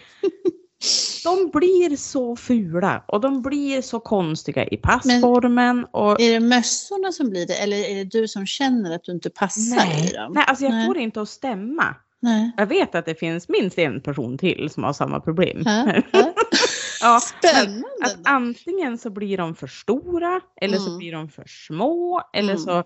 de 1.25 1.51
blir 1.59 1.97
så 1.97 2.37
fula 2.37 3.05
och 3.09 3.21
de 3.21 3.43
blir 3.43 3.83
så 3.83 4.01
konstiga 4.01 4.65
i 4.67 4.77
passformen. 4.77 5.85
och, 5.91 6.21
Är 6.21 6.33
det 6.33 6.41
mössorna 6.41 7.13
som 7.13 7.31
blir 7.31 7.47
det 7.47 7.55
eller 7.63 7.77
är 7.77 7.95
det 7.95 8.05
du 8.21 8.29
som 8.29 8.47
känner 8.47 8.95
att 8.95 9.05
du 9.05 9.13
inte 9.13 9.31
passar 9.31 9.61
i 9.77 9.89
nej, 9.89 10.13
dem? 10.15 10.33
nej, 10.33 10.45
alltså 10.47 10.65
jag 10.65 10.73
Nej. 10.73 10.87
får 10.87 10.99
inte 10.99 11.21
att 11.23 11.29
stämma. 11.29 11.95
Nej. 12.21 12.51
Jag 12.57 12.67
vet 12.67 12.95
att 12.95 13.05
det 13.07 13.15
finns 13.15 13.49
minst 13.49 13.79
en 13.79 14.01
person 14.01 14.39
till 14.39 14.71
som 14.71 14.85
har 14.85 14.93
samma 14.93 15.21
problem. 15.21 15.63
Ja, 15.65 15.93
ja. 16.13 16.33
Ja, 17.03 17.21
Spännande. 17.39 17.83
att 18.05 18.17
antingen 18.25 18.99
så 18.99 19.11
blir 19.11 19.37
de 19.39 19.55
för 19.55 19.67
stora 19.67 20.41
eller 20.61 20.77
så 20.79 20.87
Mm. 20.87 20.99
blir 20.99 21.13
de 21.13 21.29
för 21.29 21.45
små 21.47 22.23
eller 22.33 22.51
Mm. 22.53 22.63
så. 22.63 22.85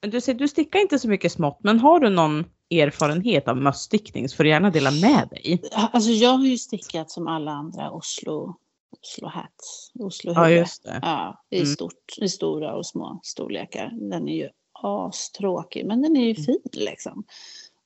Du, 0.00 0.20
säger, 0.20 0.38
du 0.38 0.48
stickar 0.48 0.78
inte 0.80 0.98
så 0.98 1.08
mycket 1.08 1.32
smått 1.32 1.58
men 1.62 1.78
har 1.80 2.00
du 2.00 2.10
någon 2.10 2.44
erfarenhet 2.70 3.48
av 3.48 3.56
mössstickning 3.56 4.28
så 4.28 4.36
får 4.36 4.44
du 4.44 4.50
gärna 4.50 4.70
dela 4.70 4.90
med 4.90 5.28
dig. 5.30 5.62
Alltså 5.72 6.10
jag 6.10 6.30
har 6.30 6.44
ju 6.46 6.58
stickat 6.58 7.10
som 7.10 7.26
alla 7.26 7.50
andra 7.52 7.90
Oslo, 7.90 8.56
Oslo 9.02 9.28
hats, 9.28 9.92
Oslo 9.98 10.32
Ja 10.34 10.44
huvud. 10.44 10.58
just 10.58 10.82
det. 10.84 10.98
Ja, 11.02 11.44
i, 11.50 11.56
Mm. 11.56 11.66
stort, 11.66 12.18
i 12.20 12.28
stora 12.28 12.74
och 12.76 12.86
små 12.86 13.20
storlekar. 13.22 13.90
Den 14.10 14.28
är 14.28 14.34
ju 14.36 14.48
astråkig 14.82 15.86
men 15.86 16.02
den 16.02 16.16
är 16.16 16.20
ju 16.24 16.30
Mm. 16.32 16.44
fin 16.44 16.60
liksom. 16.72 17.24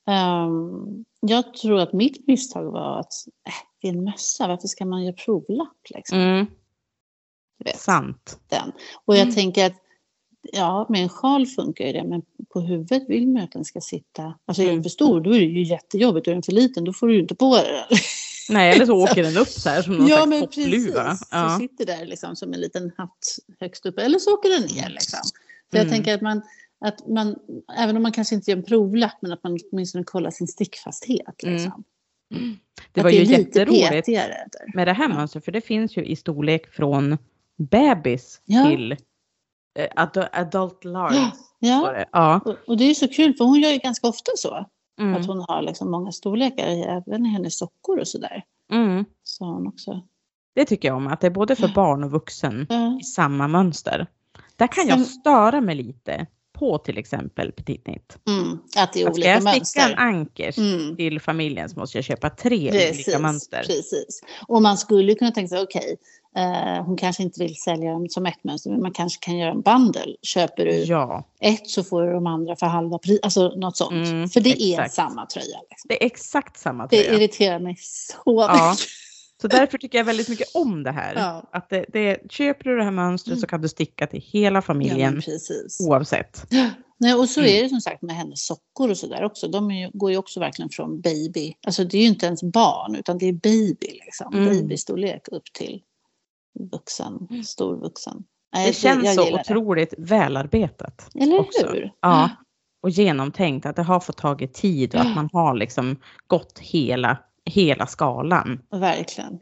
Ehm, 0.07 1.05
jag 1.19 1.53
tror 1.53 1.79
att 1.79 1.93
mitt 1.93 2.27
misstag 2.27 2.71
var 2.71 2.99
att 2.99 3.13
äh, 3.47 3.53
det 3.81 3.87
är 3.87 3.91
en 3.93 4.03
mössa, 4.03 4.47
varför 4.47 4.67
ska 4.67 4.85
man 4.85 5.03
göra 5.03 5.15
provlapp 5.15 5.77
liksom? 5.89 6.17
Mm, 6.19 6.45
sant. 7.75 8.39
den. 8.49 8.71
Och 9.05 9.15
jag 9.15 9.21
Mm. 9.23 9.35
tänker 9.35 9.65
att 9.65 9.73
ja, 10.53 10.85
med 10.89 11.03
en 11.03 11.09
sjal 11.09 11.47
funkar 11.47 11.85
ju 11.85 11.91
det 11.93 12.03
men 12.03 12.21
på 12.53 12.59
huvudet 12.61 13.03
vill 13.09 13.27
man 13.27 13.35
ju 13.35 13.43
att 13.43 13.51
den 13.51 13.65
ska 13.65 13.81
sitta, 13.81 14.33
alltså 14.45 14.61
är 14.61 14.65
den 14.65 14.73
Mm. 14.73 14.83
för 14.83 14.89
stor 14.89 15.21
då 15.21 15.29
är 15.35 15.39
det 15.39 15.45
ju 15.45 15.63
jättejobbigt, 15.63 16.27
är 16.27 16.31
den 16.33 16.43
för 16.43 16.51
liten 16.51 16.83
då 16.83 16.93
får 16.93 17.07
du 17.07 17.13
ju 17.13 17.19
inte 17.21 17.35
på 17.35 17.55
den. 17.55 17.97
Nej 18.49 18.75
eller 18.75 18.85
så 18.91 19.03
åker 19.03 19.23
den 19.23 19.37
upp 19.37 19.47
så 19.47 19.69
här 19.69 19.81
som 19.81 19.93
någon 19.97 20.07
ja, 20.07 20.15
slags 20.17 20.29
men 20.29 20.41
toppluva. 20.41 21.03
precis. 21.03 21.27
Ja. 21.31 21.49
Så 21.49 21.59
sitter 21.59 21.85
där 21.85 22.05
liksom 22.05 22.35
som 22.35 22.53
en 22.53 22.59
liten 22.61 22.91
hatt 22.97 23.37
högst 23.59 23.85
upp. 23.85 23.99
Eller 23.99 24.19
så 24.19 24.33
åker 24.33 24.49
den 24.49 24.61
ner. 24.61 24.89
Liksom. 24.89 25.19
Så 25.23 25.77
jag 25.77 25.81
Mm. 25.81 25.91
tänker 25.93 26.13
att 26.13 26.21
man, 26.21 26.41
att 26.85 27.07
man, 27.07 27.35
även 27.77 27.97
om 27.97 28.03
man 28.03 28.11
kanske 28.11 28.35
inte 28.35 28.51
gör 28.51 28.57
en 28.57 28.63
provlapp, 28.63 29.17
men 29.21 29.31
att 29.31 29.43
man 29.43 29.59
åtminstone 29.71 30.03
kollar 30.03 30.31
sin 30.31 30.47
stickfasthet. 30.47 31.43
Mm. 31.43 31.55
Liksom. 31.55 31.83
Det 32.91 33.01
att 33.01 33.03
var 33.03 33.11
det 33.11 33.17
ju 33.17 33.23
jätteroligt 33.23 34.07
med 34.73 34.87
det 34.87 34.93
här 34.93 35.07
mönstret 35.07 35.45
för 35.45 35.51
det 35.51 35.61
finns 35.61 35.97
ju 35.97 36.05
i 36.05 36.15
storlek 36.15 36.71
från 36.73 37.17
bebis 37.57 38.41
Ja. 38.45 38.65
till 38.69 38.95
adult 40.31 40.83
large. 40.85 41.15
Ja, 41.15 41.31
ja. 41.59 42.05
ja. 42.11 42.41
Och, 42.45 42.55
och 42.67 42.77
det 42.77 42.83
är 42.83 42.87
ju 42.87 42.95
så 42.95 43.07
kul, 43.07 43.33
för 43.33 43.45
hon 43.45 43.59
gör 43.61 43.69
ju 43.71 43.77
ganska 43.77 44.07
ofta 44.07 44.31
så. 44.35 44.65
Mm. 45.01 45.15
Att 45.21 45.27
hon 45.27 45.39
har 45.47 45.61
liksom 45.61 45.91
många 45.91 46.11
storlekar, 46.11 46.67
även 46.67 47.25
i 47.25 47.29
hennes 47.29 47.57
sockor 47.57 47.99
och 47.99 48.07
sådär. 48.07 48.43
Mm. 48.71 49.05
Så 49.23 49.45
hon 49.45 49.67
också. 49.67 50.01
Det 50.55 50.65
tycker 50.65 50.87
jag 50.87 50.97
om, 50.97 51.07
att 51.07 51.21
det 51.21 51.27
är 51.27 51.31
både 51.31 51.55
för 51.55 51.67
barn 51.67 52.03
och 52.03 52.11
vuxen 52.11 52.67
Ja. 52.69 52.97
i 53.01 53.03
samma 53.03 53.47
mönster. 53.47 54.07
Där 54.55 54.67
kan 54.67 54.87
jag 54.87 54.99
störa 55.05 55.61
mig 55.61 55.75
lite 55.75 56.27
på 56.59 56.77
till 56.77 56.97
exempel 56.97 57.51
petit 57.51 57.83
knit. 57.85 58.17
Mm, 58.27 58.59
att 58.77 58.93
det 58.93 59.01
är 59.01 59.07
Att 59.07 59.13
Ska 59.15 59.19
olika 59.19 59.29
jag 59.29 59.41
sticka 59.41 59.55
mönster. 59.57 59.91
en 59.91 59.97
ankers 59.97 60.57
Mm. 60.57 60.95
till 60.95 61.19
familjen 61.21 61.69
så 61.69 61.79
måste 61.79 61.97
jag 61.97 62.05
köpa 62.05 62.29
tre 62.29 62.71
Precis, 62.71 63.07
olika 63.07 63.19
mönster. 63.19 63.63
precis. 63.67 64.21
Och 64.47 64.61
man 64.61 64.77
skulle 64.77 65.15
kunna 65.15 65.31
tänka 65.31 65.47
sig, 65.49 65.61
okej, 65.63 65.91
eh, 65.91 65.97
hon 66.85 66.97
kanske 66.97 67.23
inte 67.23 67.39
vill 67.43 67.55
sälja 67.55 67.91
dem 67.91 68.09
som 68.09 68.25
ett 68.25 68.43
mönster, 68.43 68.69
men 68.69 68.81
man 68.81 68.91
kanske 68.93 69.25
kan 69.25 69.37
göra 69.37 69.51
en 69.51 69.61
bundle. 69.61 70.15
Köper 70.21 70.65
du 70.65 70.71
Ja, 70.83 71.23
ett 71.39 71.67
så 71.69 71.83
får 71.83 72.01
du 72.03 72.13
de 72.13 72.27
andra 72.27 72.55
för 72.55 72.65
halva 72.65 72.97
pris, 72.97 73.19
alltså 73.23 73.49
något 73.49 73.77
sånt. 73.77 74.07
Mm, 74.07 74.29
för 74.29 74.41
det 74.41 74.49
är 74.61 74.73
exakt. 74.73 74.93
samma 74.93 75.25
tröja. 75.25 75.59
Liksom. 75.69 75.87
det 75.87 76.03
är 76.03 76.05
exakt 76.05 76.57
samma 76.57 76.87
Det 76.87 77.03
tröja. 77.03 77.13
irriterar 77.13 77.59
mig 77.59 77.75
så 77.79 78.21
Ja. 78.25 78.69
mycket. 78.71 78.87
Så 79.41 79.47
därför 79.47 79.77
tycker 79.77 79.97
jag 79.97 80.05
väldigt 80.05 80.29
mycket 80.29 80.47
om 80.55 80.83
det 80.83 80.91
här. 80.91 81.13
Ja. 81.15 81.43
Att 81.51 81.69
det, 81.69 81.85
det, 81.93 82.31
köper 82.31 82.69
du 82.69 82.77
det 82.77 82.83
här 82.83 82.91
mönstret 82.91 83.39
så 83.39 83.47
kan 83.47 83.61
du 83.61 83.69
sticka 83.69 84.07
till 84.07 84.21
hela 84.21 84.57
Ja, 84.57 84.61
familjen 84.61 85.21
oavsett. 85.79 86.45
Nej, 86.97 87.13
och 87.13 87.29
så 87.29 87.39
Mm. 87.39 87.57
är 87.57 87.63
det 87.63 87.69
som 87.69 87.81
sagt 87.81 88.01
med 88.01 88.15
hennes 88.15 88.45
sockor 88.45 88.89
och 88.89 88.97
sådär 88.97 89.23
också. 89.23 89.47
De 89.47 89.71
är 89.71 89.79
ju, 89.85 89.89
går 89.93 90.11
ju 90.11 90.17
också 90.17 90.39
verkligen 90.39 90.69
från 90.69 91.01
baby. 91.01 91.53
Alltså 91.65 91.83
det 91.83 91.97
är 91.97 92.01
ju 92.01 92.07
inte 92.07 92.25
ens 92.25 92.43
barn 92.43 92.95
utan 92.95 93.17
det 93.17 93.25
är 93.29 93.33
baby 93.33 93.99
liksom. 94.05 94.33
Mm. 94.33 94.45
Babystorlek 94.61 95.27
upp 95.31 95.53
till 95.53 95.81
vuxen, 96.71 97.43
stor 97.45 97.75
vuxen. 97.77 98.23
Nej, 98.53 98.67
Det 98.67 98.73
känns 98.73 99.15
så 99.15 99.35
otroligt 99.39 99.93
välarbetat. 99.97 101.09
det. 101.13 101.19
Eller 101.23 101.39
också. 101.39 101.67
hur? 101.67 101.91
Ja. 102.01 102.29
Och 102.81 102.89
genomtänkt, 102.89 103.65
att 103.65 103.75
det 103.75 103.83
har 103.83 103.99
fått 103.99 104.17
tagit 104.17 104.53
tid 104.53 104.95
och 104.95 105.01
att 105.01 105.15
man 105.15 105.29
har 105.33 105.53
liksom 105.55 105.95
gått 106.27 106.59
hela, 106.59 107.17
hela 107.45 107.87
skalan. 107.87 108.61
Verkligen. 108.71 109.39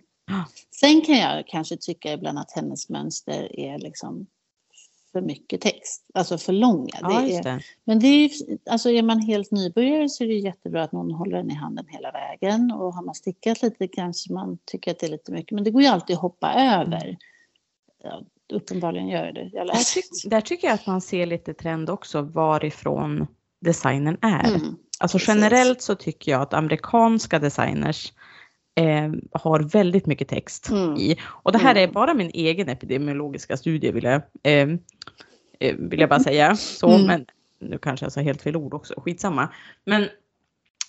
Sen 0.79 1.01
kan 1.01 1.15
jag 1.17 1.47
kanske 1.47 1.77
tycka 1.77 2.13
ibland 2.13 2.39
att 2.39 2.51
hennes 2.55 2.89
mönster 2.89 3.59
är 3.59 3.79
liksom 3.79 4.27
för 5.11 5.21
mycket 5.21 5.61
text. 5.61 6.05
Alltså 6.13 6.37
för 6.37 6.53
långa. 6.53 6.89
Ja, 7.01 7.21
det 7.21 7.35
är, 7.35 7.43
det. 7.43 7.61
men 7.83 7.99
det 7.99 8.07
är 8.07 8.31
alltså 8.69 8.89
är 8.89 9.03
man 9.03 9.19
helt 9.19 9.51
nybörjare 9.51 10.09
så 10.09 10.23
är 10.23 10.27
det 10.27 10.33
jättebra 10.33 10.83
att 10.83 10.91
någon 10.91 11.11
håller 11.11 11.37
den 11.37 11.51
i 11.51 11.53
handen 11.53 11.85
hela 11.87 12.11
vägen. 12.11 12.71
Och 12.71 12.93
har 12.93 13.03
man 13.03 13.15
stickat 13.15 13.61
lite 13.61 13.87
kanske 13.87 14.33
man 14.33 14.57
tycker 14.65 14.91
att 14.91 14.99
det 14.99 15.05
är 15.05 15.11
lite 15.11 15.31
mycket. 15.31 15.51
Men 15.51 15.63
det 15.63 15.71
går 15.71 15.81
ju 15.81 15.87
alltid 15.87 16.15
att 16.15 16.21
hoppa 16.21 16.53
över. 16.53 17.17
Ja, 18.03 18.21
uppenbarligen 18.53 19.07
gör 19.07 19.31
det. 19.31 19.49
Jag 19.53 19.67
Där, 19.67 19.93
tyck, 19.93 20.05
där 20.25 20.41
tycker 20.41 20.67
jag 20.67 20.75
att 20.75 20.87
man 20.87 21.01
ser 21.01 21.25
lite 21.25 21.53
trend 21.53 21.89
också 21.89 22.21
varifrån 22.21 23.27
designen 23.61 24.17
är. 24.21 24.47
Mm. 24.47 24.75
Alltså 24.99 25.17
precis. 25.17 25.27
generellt 25.27 25.81
så 25.81 25.95
tycker 25.95 26.31
jag 26.31 26.41
att 26.41 26.53
amerikanska 26.53 27.39
designers 27.39 28.13
eh, 28.75 29.11
har 29.31 29.59
väldigt 29.59 30.05
mycket 30.05 30.27
text 30.27 30.69
Mm. 30.69 30.95
i. 30.95 31.17
Och 31.23 31.51
det 31.51 31.57
här 31.57 31.75
är 31.75 31.83
Mm. 31.83 31.93
bara 31.93 32.13
min 32.13 32.31
egen 32.33 32.69
epidemiologiska 32.69 33.57
studie 33.57 33.91
vill 33.91 34.03
jag, 34.03 34.21
eh, 34.43 34.69
eh, 35.59 35.75
vill 35.77 35.99
jag 35.99 36.09
bara 36.09 36.19
säga. 36.19 36.55
Så, 36.55 36.89
Mm. 36.89 37.07
men 37.07 37.25
nu 37.59 37.77
kanske 37.77 38.05
jag 38.05 38.13
sa 38.13 38.21
helt 38.21 38.41
fel 38.41 38.55
ord 38.55 38.73
också, 38.73 38.93
skitsamma. 38.97 39.49
Men 39.85 40.07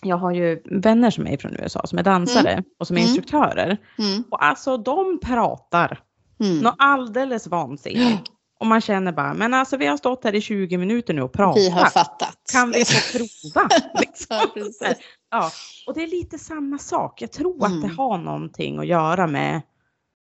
jag 0.03 0.16
har 0.16 0.33
ju 0.33 0.62
vänner 0.64 1.11
som 1.11 1.27
är 1.27 1.37
från 1.37 1.57
USA 1.57 1.87
som 1.87 1.99
är 1.99 2.03
dansare 2.03 2.62
och 2.79 2.87
som 2.87 2.97
är 2.97 3.01
Mm. 3.01 3.09
instruktörer. 3.09 3.79
Mm. 3.99 4.25
Och 4.31 4.45
alltså 4.45 4.77
de 4.77 5.21
pratar 5.23 6.01
Mm. 6.40 6.59
något 6.59 6.75
alldeles 6.79 7.47
vansinnigt. 7.47 8.32
Och 8.62 8.66
man 8.68 8.81
känner 8.81 9.12
bara, 9.12 9.35
men 9.35 9.55
alltså 9.55 9.77
vi 9.77 9.87
har 9.87 9.96
stått 9.96 10.25
här 10.25 10.35
i 10.35 10.40
20 10.40 10.77
minuter 10.79 11.14
nu 11.14 11.22
och 11.22 11.33
Vi 11.37 11.68
har 11.70 11.81
pratat. 11.81 11.92
fattat. 11.92 12.38
Kan 12.53 12.70
vi 12.70 12.85
få 12.85 13.18
prova? 13.18 13.68
Liksom. 14.01 14.37
Ja. 14.55 14.96
Ja, 15.31 15.51
och 15.87 15.94
det 15.94 16.03
är 16.03 16.07
lite 16.07 16.38
samma 16.38 16.79
sak. 16.79 17.22
Jag 17.22 17.33
tror 17.33 17.64
att 17.64 17.70
Mm. 17.70 17.81
det 17.88 17.94
har 17.94 18.18
någonting 18.18 18.79
att 18.79 18.87
göra 18.87 19.27
med 19.27 19.62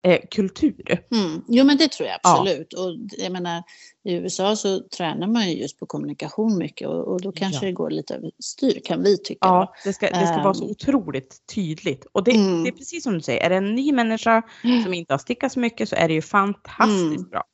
eh, 0.06 0.18
kultur. 0.30 1.02
Mm. 1.10 1.42
Jo 1.48 1.64
men 1.64 1.76
det 1.76 1.88
tror 1.92 2.08
jag 2.08 2.18
Ja. 2.22 2.30
absolut. 2.40 2.72
Och 2.72 2.90
jag 3.18 3.32
menar, 3.32 3.62
I 4.04 4.14
USA 4.14 4.56
så 4.56 4.80
tränar 4.80 5.26
man 5.26 5.48
ju 5.50 5.56
just 5.56 5.78
på 5.78 5.86
kommunikation 5.86 6.58
mycket 6.58 6.88
och, 6.88 7.08
och 7.12 7.20
då 7.20 7.32
kanske 7.32 7.66
Ja. 7.66 7.68
det 7.70 7.72
går 7.72 7.90
lite 7.90 8.14
överstyr 8.14 8.80
kan 8.84 9.02
vi 9.02 9.18
tycka. 9.18 9.38
Ja, 9.40 9.74
det 9.84 9.92
ska, 9.92 10.06
det 10.10 10.26
ska 10.26 10.42
vara 10.42 10.54
så 10.54 10.64
Ehm. 10.64 10.70
otroligt 10.70 11.36
tydligt. 11.54 12.06
Och 12.12 12.24
det, 12.24 12.30
Mm. 12.36 12.62
det 12.64 12.70
är 12.70 12.72
precis 12.72 13.02
som 13.04 13.12
du 13.14 13.20
säger, 13.20 13.40
är 13.44 13.50
det 13.50 13.56
en 13.56 13.74
ny 13.74 13.92
människa 13.92 14.42
som 14.84 14.94
inte 14.94 15.12
har 15.14 15.18
stickat 15.18 15.52
så 15.52 15.60
mycket 15.60 15.88
så 15.88 15.96
är 15.96 16.08
det 16.08 16.14
ju 16.14 16.22
fantastiskt 16.22 17.16
Mm. 17.16 17.28
bra. 17.30 17.44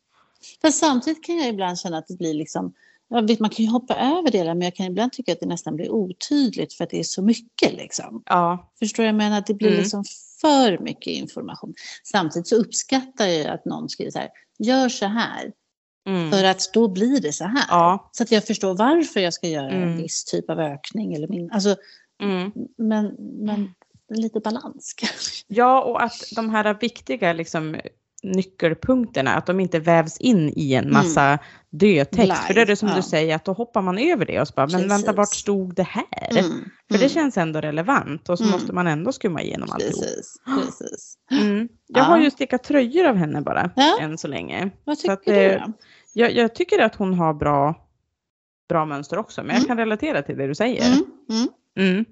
Fast 0.62 0.78
samtidigt 0.78 1.24
kan 1.24 1.36
jag 1.36 1.48
ibland 1.48 1.78
känna 1.78 1.98
att 1.98 2.08
det 2.08 2.18
blir 2.18 2.34
liksom 2.34 2.72
man 3.40 3.50
kan 3.50 3.64
ju 3.64 3.70
hoppa 3.70 3.94
över 3.94 4.30
delar 4.30 4.54
men 4.54 4.62
jag 4.62 4.74
kan 4.74 4.86
ibland 4.86 5.12
tycka 5.12 5.32
att 5.32 5.40
det 5.40 5.46
nästan 5.46 5.76
blir 5.76 5.90
otydligt 5.90 6.72
för 6.74 6.84
att 6.84 6.90
det 6.90 6.98
är 6.98 7.02
så 7.04 7.22
mycket. 7.22 7.72
Liksom. 7.72 8.22
Ja, 8.26 8.72
Förstår 8.78 9.04
jag 9.04 9.14
menar? 9.14 9.38
Att 9.38 9.46
det 9.46 9.54
blir 9.54 9.68
Mm. 9.68 9.80
liksom 9.80 10.04
för 10.40 10.78
mycket 10.78 11.06
information. 11.12 11.74
Samtidigt 12.04 12.48
så 12.48 12.56
uppskattar 12.56 13.26
jag 13.26 13.46
att 13.46 13.64
någon 13.64 13.88
skriver 13.88 14.10
så 14.10 14.18
här, 14.18 14.28
gör 14.58 14.88
så 14.88 15.06
här. 15.06 15.52
mm. 16.08 16.30
För 16.30 16.44
att 16.44 16.70
då 16.72 16.88
blir 16.88 17.20
det 17.20 17.32
så 17.32 17.44
här. 17.44 17.64
ja. 17.68 18.10
Så 18.12 18.22
att 18.22 18.30
jag 18.32 18.46
förstår 18.46 18.74
varför 18.76 19.20
jag 19.20 19.34
ska 19.34 19.48
göra 19.48 19.70
en 19.70 19.82
Mm. 19.82 19.96
viss 19.96 20.24
typ 20.24 20.50
av 20.50 20.60
ökning. 20.60 21.14
Eller 21.14 21.28
min, 21.28 21.50
alltså, 21.52 21.76
Mm. 22.22 22.52
men, 22.78 23.14
men 23.18 23.74
lite 24.14 24.40
balans 24.40 24.94
kanske. 24.96 25.44
Ja, 25.46 25.82
och 25.82 26.02
att 26.02 26.22
de 26.36 26.50
här 26.50 26.78
viktiga 26.80 27.32
liksom, 27.32 27.76
nyckelpunkterna, 28.22 29.34
att 29.34 29.46
de 29.46 29.60
inte 29.60 29.78
vävs 29.78 30.16
in 30.18 30.52
i 30.56 30.74
en 30.74 30.92
massa 30.92 31.38
död 31.70 32.10
text. 32.10 32.16
Blind, 32.16 32.36
För 32.36 32.54
det 32.54 32.60
är 32.60 32.66
det 32.66 32.76
som 32.76 32.88
ja. 32.88 32.94
du 32.96 33.02
säger, 33.02 33.36
att 33.36 33.44
då 33.44 33.52
hoppar 33.52 33.82
man 33.82 33.98
över 33.98 34.24
det 34.26 34.40
och 34.40 34.48
så 34.48 34.54
bara, 34.56 34.66
men 34.66 34.80
vänta, 34.88 34.96
Precis. 34.96 35.16
vart 35.16 35.34
stod 35.34 35.74
det 35.74 35.82
här? 35.82 36.04
Mm, 36.30 36.50
För 36.90 36.98
det 36.98 37.04
mm, 37.04 37.08
känns 37.08 37.36
ändå 37.38 37.60
relevant 37.60 38.28
och 38.28 38.38
så 38.38 38.44
Mm. 38.44 38.52
måste 38.52 38.72
man 38.72 38.86
ändå 38.86 39.12
skumma 39.12 39.42
igenom 39.42 39.68
alltihop. 39.72 39.94
Precis, 40.04 40.36
precis. 40.56 41.14
Mm. 41.40 41.68
Jag 41.86 42.00
Ja. 42.02 42.04
har 42.04 42.18
ju 42.20 42.30
stickat 42.30 42.62
tröjor 42.64 43.04
av 43.06 43.16
henne 43.16 43.40
bara, 43.40 43.70
Ja. 43.76 43.98
än 44.00 44.18
så 44.18 44.28
länge. 44.28 44.70
Vad 44.84 44.98
tycker 44.98 45.12
att, 45.12 45.24
du 45.24 45.32
eh, 45.34 45.66
då? 45.66 45.72
Jag, 46.14 46.32
jag 46.32 46.54
tycker 46.54 46.78
att 46.82 46.94
hon 46.94 47.14
har 47.14 47.34
bra, 47.34 47.74
bra 48.68 48.84
mönster 48.84 49.18
också, 49.18 49.40
men 49.42 49.48
jag 49.50 49.56
Mm. 49.56 49.66
kan 49.68 49.76
relatera 49.76 50.22
till 50.22 50.36
det 50.38 50.46
du 50.46 50.54
säger. 50.54 50.86
Mm, 50.86 51.04
mm. 51.30 51.48
Mm. 51.90 52.04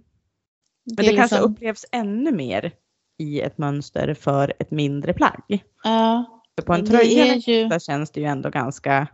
Men 0.85 0.97
det, 0.97 1.12
är 1.12 1.16
kanske 1.16 1.37
liksom- 1.37 1.53
upplevs 1.53 1.85
ännu 1.92 2.33
mer 2.33 2.73
i 3.19 3.41
ett 3.41 3.59
mönster 3.59 4.15
för 4.15 4.53
ett 4.59 4.71
mindre 4.71 5.13
plagg. 5.13 5.65
Ja, 5.85 6.43
För 6.57 6.67
på 6.67 6.73
en 6.73 6.87
tröja 6.87 7.35
ju... 7.37 7.69
där 7.69 7.79
känns 7.79 8.11
det 8.11 8.21
ju 8.21 8.27
ändå 8.27 8.51
ganska, 8.51 9.09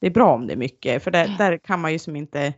det 0.00 0.06
är 0.06 0.10
bra 0.10 0.34
om 0.34 0.46
det 0.46 0.52
är 0.52 0.56
mycket, 0.56 1.02
för 1.04 1.10
där, 1.10 1.34
där 1.38 1.58
kan 1.58 1.80
man 1.80 1.92
ju 1.92 1.98
som 1.98 2.16
inte, 2.16 2.54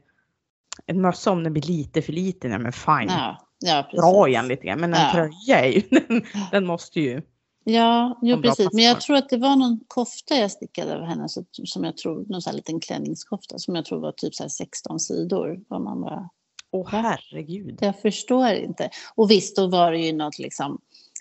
en 0.87 1.01
mössa 1.01 1.31
om 1.31 1.45
den 1.45 1.53
blir 1.53 1.63
lite 1.63 2.03
för 2.03 2.13
liten, 2.13 2.51
ja 2.51 2.59
men 2.59 2.73
fine, 2.73 3.09
Ja, 3.09 3.47
ja 3.59 3.87
dra 3.93 4.29
igen 4.29 4.49
lite 4.49 4.67
grann, 4.67 4.81
men 4.81 4.95
en 4.95 5.01
Ja. 5.01 5.11
tröja 5.13 5.65
är 5.65 5.73
ju, 5.73 5.83
den, 5.91 6.23
den 6.51 6.67
måste 6.67 7.01
ju, 7.01 7.23
Ja, 7.67 8.19
jo, 8.23 8.43
precis. 8.43 8.73
Men 8.73 8.85
jag 8.85 9.01
tror 9.01 9.17
att 9.17 9.29
det 9.29 9.37
var 9.37 9.57
någon 9.57 9.81
kofta 9.89 10.35
jag 10.35 10.51
stickade 10.51 10.97
av 10.97 11.05
henne 11.05 11.29
så, 11.29 11.45
som 11.65 11.85
jag 11.85 11.97
tror, 11.97 12.25
någon 12.29 12.43
sån 12.43 12.51
här 12.51 12.57
liten 12.57 12.81
klänningskofta 12.81 13.59
som 13.59 13.75
jag 13.75 13.85
tror 13.85 14.01
var 14.01 14.13
typ 14.13 14.35
så 14.35 14.43
här 14.43 14.49
16 14.49 15.01
sidor. 15.01 15.61
Och 15.69 15.81
man 15.81 16.01
bara, 16.01 16.29
åh 16.75 16.89
herregud. 16.91 17.79
jag 17.81 18.01
förstår 18.01 18.49
inte. 18.49 18.91
Och 19.15 19.31
visst, 19.31 19.57
då 19.57 19.67
var 19.67 19.93
det 19.93 19.99
ju 19.99 20.13
något 20.13 20.39
liksom, 20.39 20.81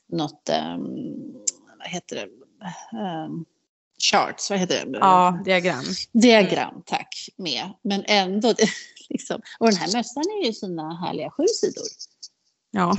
något, 0.10 0.50
um, 0.76 1.34
vad 1.80 1.88
heter 1.88 2.16
det, 2.16 2.28
um, 2.98 3.46
charts, 4.12 4.50
vad 4.50 4.60
heter 4.60 4.86
det? 4.86 4.98
Ja, 4.98 5.42
diagram. 5.46 5.84
Diagram, 6.12 6.84
tack, 6.86 7.30
med. 7.38 7.74
Men 7.82 8.04
ändå, 8.08 8.54
liksom. 9.10 9.42
och 9.60 9.66
den 9.66 9.76
här 9.76 9.98
mössan 9.98 10.24
är 10.24 10.46
ju 10.46 10.54
sina 10.54 10.96
härliga 10.96 11.30
sju 11.30 11.46
sidor. 11.48 11.84
Ja, 12.72 12.98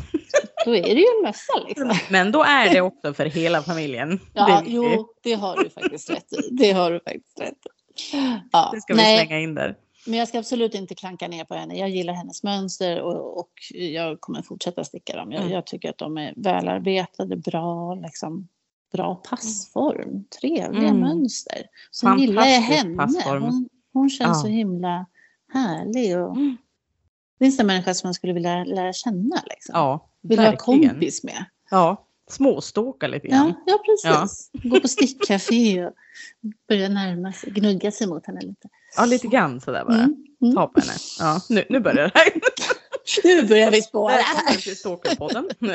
Då 0.65 0.77
är 0.77 0.95
det 0.95 1.01
ju 1.01 1.07
en 1.17 1.23
mössa 1.23 1.53
liksom. 1.69 1.99
men 2.11 2.33
då 2.33 2.43
är 2.43 2.71
det 2.71 2.81
också 2.81 3.15
för 3.15 3.27
hela 3.27 3.63
familjen. 3.63 4.21
Ja, 4.35 4.63
det, 4.65 4.71
jo, 4.71 5.09
det 5.23 5.35
har 5.35 5.57
du 5.57 5.71
faktiskt 5.71 6.11
rätt 6.11 6.33
i. 6.33 6.49
Det 6.51 6.73
har 6.73 6.91
du 6.91 7.01
faktiskt 7.01 7.41
rätt 7.41 7.53
i. 7.53 8.41
Ja, 8.53 8.71
det 8.75 8.81
ska 8.81 8.95
vi 8.95 9.03
nej, 9.03 9.19
slänga 9.19 9.41
in 9.41 9.55
där. 9.55 9.77
Men 10.07 10.19
jag 10.19 10.29
ska 10.29 10.39
absolut 10.39 10.75
inte 10.75 10.95
klanka 10.95 11.29
ner 11.29 11.45
på 11.45 11.55
henne. 11.55 11.79
Jag 11.79 11.89
gillar 11.91 12.13
hennes 12.15 12.43
mönster 12.43 13.01
och, 13.03 13.39
och 13.39 13.51
jag 13.75 14.21
kommer 14.21 14.43
fortsätta 14.43 14.85
sticka 14.85 15.17
dem. 15.17 15.33
Jag, 15.33 15.41
Mm. 15.41 15.53
jag 15.53 15.67
tycker 15.67 15.91
att 15.91 15.99
de 15.99 16.19
är 16.19 16.33
välarbetade, 16.37 17.37
bra, 17.37 17.95
liksom, 17.95 18.49
bra 18.93 19.15
passform, 19.15 20.25
trevliga 20.41 20.89
Mm. 20.89 21.01
mönster. 21.01 21.63
Sen 21.93 22.19
gillar 22.19 22.47
jag 22.47 22.61
henne. 22.61 22.97
passform. 22.97 23.43
Hon, 23.43 23.69
hon 23.93 24.11
känns 24.11 24.29
Ja. 24.39 24.43
så 24.43 24.47
himla 24.49 25.07
härlig. 25.53 26.19
Och, 26.19 26.37
Mm. 26.37 26.57
Det 27.39 27.47
är 27.47 27.61
en 27.61 27.67
människa 27.67 27.95
som 27.95 28.07
man 28.09 28.15
skulle 28.15 28.33
vilja 28.33 28.65
lära 28.65 28.93
känna. 28.93 29.43
Liksom. 29.51 29.73
Ja, 29.75 30.09
Vill 30.21 30.37
verkligen. 30.39 30.89
kompis 30.91 31.25
med. 31.25 31.45
Ja, 31.71 32.04
småståka 32.31 33.07
lite 33.07 33.29
grann. 33.29 33.55
Ja, 33.67 33.73
ja 33.73 33.79
precis. 33.85 34.51
Gå 34.53 34.81
på 34.81 34.89
stickcafé 34.89 35.87
och 35.87 35.93
börja 36.69 36.89
närma 36.89 37.33
sig, 37.33 37.51
gnugga 37.51 37.91
sig 37.91 38.07
mot 38.07 38.27
henne 38.27 38.41
lite. 38.41 38.69
Ja, 38.97 39.05
lite 39.05 39.27
grann 39.27 39.61
sådär 39.61 39.85
bara. 39.85 39.99
Mm. 39.99 40.27
Mm. 40.43 40.55
Ta 40.55 40.67
på 40.67 40.81
henne. 40.81 40.93
Ja, 41.19 41.41
nu, 41.49 41.65
nu 41.69 41.81
börjar 41.81 41.97
det 41.97 42.13
här. 42.15 42.33
Nu 43.25 43.43
börjar 43.43 43.71
vi 43.71 43.83
spåra. 43.83 44.19
Stalkerpodden. 44.77 45.49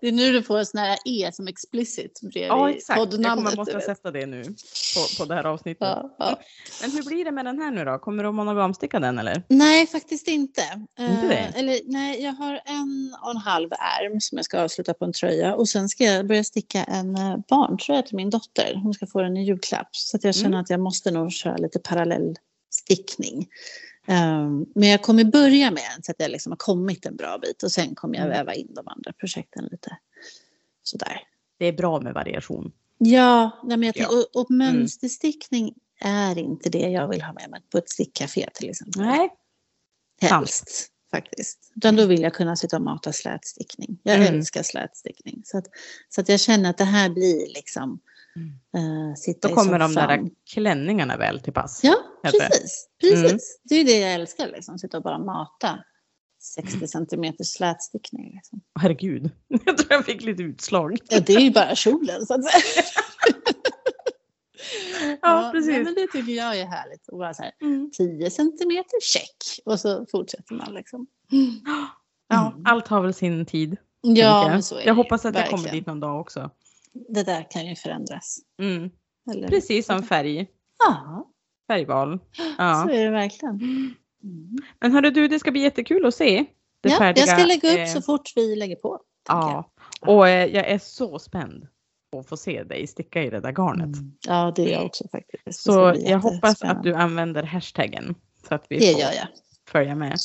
Det 0.00 0.08
är 0.08 0.12
nu 0.12 0.32
du 0.32 0.42
får 0.42 0.58
en 0.58 0.66
sån 0.66 0.80
här 0.80 0.98
E 1.04 1.30
som 1.32 1.48
explicit 1.48 2.20
bredvid 2.20 2.48
Ja, 2.50 2.70
exakt. 2.70 2.98
Jag 2.98 3.10
poddnamnet. 3.10 3.44
kommer 3.44 3.56
måste 3.56 3.80
sätta 3.80 4.10
det 4.10 4.26
nu 4.26 4.44
på, 4.44 5.18
på 5.18 5.24
det 5.24 5.34
här 5.34 5.44
avsnittet. 5.44 5.80
Ja, 5.80 6.16
ja. 6.18 6.40
Men 6.82 6.90
hur 6.90 7.02
blir 7.02 7.24
det 7.24 7.30
med 7.30 7.44
den 7.44 7.58
här 7.58 7.70
nu 7.70 7.84
då? 7.84 7.98
Kommer 7.98 8.22
du 8.22 8.28
att 8.28 8.34
monogamsticka 8.34 9.00
den 9.00 9.18
eller? 9.18 9.42
Nej, 9.48 9.86
faktiskt 9.86 10.28
inte. 10.28 10.62
Inte 11.00 11.28
det? 11.28 11.34
Eh, 11.34 11.58
eller, 11.58 11.80
nej, 11.84 12.22
jag 12.22 12.32
har 12.32 12.60
en 12.64 13.16
och 13.24 13.30
en 13.30 13.36
halv 13.36 13.68
ärm 13.72 14.20
som 14.20 14.38
jag 14.38 14.44
ska 14.44 14.60
avsluta 14.60 14.94
på 14.94 15.04
en 15.04 15.12
tröja 15.12 15.54
och 15.54 15.68
sen 15.68 15.88
ska 15.88 16.04
jag 16.04 16.26
börja 16.26 16.44
sticka 16.44 16.84
en 16.84 17.18
uh, 17.18 17.36
barntröja 17.48 18.02
till 18.02 18.16
min 18.16 18.30
dotter. 18.30 18.80
Hon 18.82 18.94
ska 18.94 19.06
få 19.06 19.22
den 19.22 19.36
i 19.36 19.44
julklapp 19.44 19.88
så 19.96 20.18
jag 20.22 20.34
känner 20.34 20.48
Mm. 20.48 20.60
att 20.60 20.70
jag 20.70 20.80
måste 20.80 21.10
nog 21.10 21.32
köra 21.32 21.56
lite 21.56 21.78
parallell 21.78 22.36
stickning. 22.70 23.48
Um, 24.06 24.66
men 24.74 24.88
jag 24.88 25.02
kommer 25.02 25.24
börja 25.24 25.70
med 25.70 25.82
en 25.96 26.02
så 26.02 26.10
att 26.10 26.16
jag 26.20 26.30
liksom 26.30 26.52
har 26.52 26.56
kommit 26.56 27.06
en 27.06 27.16
bra 27.16 27.38
bit 27.38 27.62
och 27.62 27.72
sen 27.72 27.94
kommer 27.94 28.14
jag 28.14 28.24
Mm. 28.26 28.36
väva 28.38 28.54
in 28.54 28.74
de 28.74 28.88
andra 28.88 29.12
projekten 29.12 29.64
lite 29.70 29.96
sådär. 30.82 31.20
Det 31.58 31.66
är 31.66 31.72
bra 31.72 32.00
med 32.00 32.14
variation. 32.14 32.72
Ja, 32.98 33.60
nej, 33.64 33.76
men 33.76 33.86
jag 33.86 33.96
Ja. 33.96 34.08
och, 34.08 34.40
och 34.40 34.50
mönsterstickning 34.50 35.74
är 36.00 36.38
inte 36.38 36.70
det 36.70 36.78
jag 36.90 37.08
vill 37.08 37.22
ha 37.22 37.32
med 37.32 37.50
mig 37.50 37.60
på 37.72 37.78
ett 37.78 37.90
stickcafé 37.90 38.48
till 38.54 38.70
exempel. 38.70 39.02
Nej, 39.02 39.28
Helst. 40.20 40.88
faktiskt. 41.10 41.72
Utan 41.76 41.96
då 41.96 42.06
vill 42.06 42.22
jag 42.22 42.34
kunna 42.34 42.56
sitta 42.56 42.76
och 42.76 42.82
mata 42.82 43.12
slätstickning. 43.12 43.98
Jag 44.02 44.16
Mm. 44.16 44.34
älskar 44.34 44.62
slätstickning. 44.62 45.42
Så 45.44 45.58
att, 45.58 45.66
så 46.08 46.20
att 46.20 46.28
jag 46.28 46.40
känner 46.40 46.70
att 46.70 46.78
det 46.78 46.84
här 46.84 47.08
blir 47.10 47.54
liksom 47.54 48.00
eh, 48.76 49.14
sitta 49.16 49.48
Då 49.48 49.54
kommer 49.54 49.78
de 49.78 49.94
där 49.94 50.28
klänningarna 50.54 51.16
väl 51.16 51.40
till 51.40 51.52
pass. 51.52 51.80
Ja, 51.82 51.94
precis. 52.22 52.88
precis. 53.00 53.24
Mm. 53.24 53.38
Det 53.64 53.74
är 53.74 53.78
ju 53.78 53.84
det 53.84 53.98
jag 53.98 54.14
älskar, 54.14 54.46
liksom, 54.48 54.78
sitta 54.78 54.96
och 54.96 55.02
bara 55.02 55.18
mata 55.18 55.78
60 56.42 56.88
centimeter 56.88 57.44
slätstickning. 57.44 58.32
Liksom. 58.34 58.60
Herregud, 58.80 59.30
jag 59.64 59.78
tror 59.78 59.92
jag 59.92 60.04
fick 60.04 60.22
lite 60.22 60.42
utslag. 60.42 60.98
Ja, 61.08 61.20
det 61.20 61.34
är 61.34 61.40
ju 61.40 61.50
bara 61.50 61.74
kjolen 61.74 62.26
så 62.26 62.34
att 62.34 62.44
säga. 62.44 62.84
Ja, 65.22 65.50
precis. 65.52 65.70
nej, 65.70 65.84
men 65.84 65.94
det 65.94 66.06
tycker 66.06 66.32
jag 66.32 66.58
är 66.58 66.66
härligt. 66.66 67.08
Och 67.08 67.18
bara 67.18 67.34
så 67.34 67.42
här, 67.42 67.52
Mm. 67.62 67.90
10 67.98 68.30
centimeter, 68.30 69.00
check. 69.02 69.36
Och 69.64 69.80
så 69.80 70.06
fortsätter 70.10 70.54
man 70.54 70.74
liksom. 70.74 71.06
Ja, 72.28 72.52
Mm. 72.52 72.62
allt 72.66 72.88
har 72.88 73.00
väl 73.02 73.14
sin 73.14 73.46
tid. 73.46 73.76
Ja, 74.02 74.52
jag 74.52 74.64
så 74.64 74.74
är 74.74 74.78
jag 74.78 74.86
det 74.86 74.90
ju. 74.90 74.94
hoppas 74.96 75.24
att 75.24 75.34
jag 75.34 75.50
kommer 75.50 75.70
dit 75.70 75.86
någon 75.86 76.00
dag 76.00 76.20
också. 76.20 76.50
Det 77.08 77.22
där 77.22 77.50
kan 77.50 77.66
ju 77.66 77.74
förändras. 77.76 78.38
Mm. 78.62 78.90
Precis 79.48 79.86
som 79.86 80.02
färg, 80.02 80.46
Ja, 80.78 81.30
färgval. 81.68 82.18
så 82.36 82.42
Ja. 82.58 82.90
är 82.90 83.04
det 83.04 83.10
verkligen. 83.10 83.54
Mm. 84.22 84.56
Men 84.80 84.92
hörru 84.92 85.10
du, 85.10 85.28
det 85.28 85.38
ska 85.38 85.50
bli 85.50 85.60
jättekul 85.60 86.06
att 86.06 86.14
se 86.14 86.44
det 86.80 86.88
Ja, 86.88 86.98
färdiga. 86.98 87.26
jag 87.26 87.38
ska 87.38 87.46
lägga 87.46 87.72
upp 87.72 87.78
eh, 87.88 87.92
så 87.94 88.02
fort 88.02 88.32
vi 88.36 88.56
lägger 88.56 88.76
på. 88.76 89.00
Ja, 89.28 89.70
och 90.00 90.28
eh, 90.28 90.46
jag 90.54 90.66
är 90.68 90.78
så 90.78 91.18
spänd 91.18 91.66
på 92.12 92.18
att 92.18 92.28
få 92.28 92.36
se 92.36 92.62
dig 92.62 92.86
sticka 92.86 93.22
i 93.22 93.30
det 93.30 93.40
där 93.40 93.48
jag. 93.48 93.56
garnet. 93.58 93.96
Mm. 93.98 94.12
Ja, 94.28 94.52
det 94.56 94.62
är 94.68 94.72
jag 94.72 94.84
också 94.86 95.08
faktiskt. 95.08 95.60
Så 95.62 95.94
jag 95.98 96.18
hoppas 96.18 96.62
att 96.62 96.82
du 96.82 96.94
använder 96.94 97.42
hashtaggen 97.42 98.14
så 98.48 98.54
att 98.54 98.66
vi 98.68 98.78
Det 98.78 98.92
får 98.92 99.00
jag. 99.00 99.26
följa 99.68 99.94
med. 99.94 100.18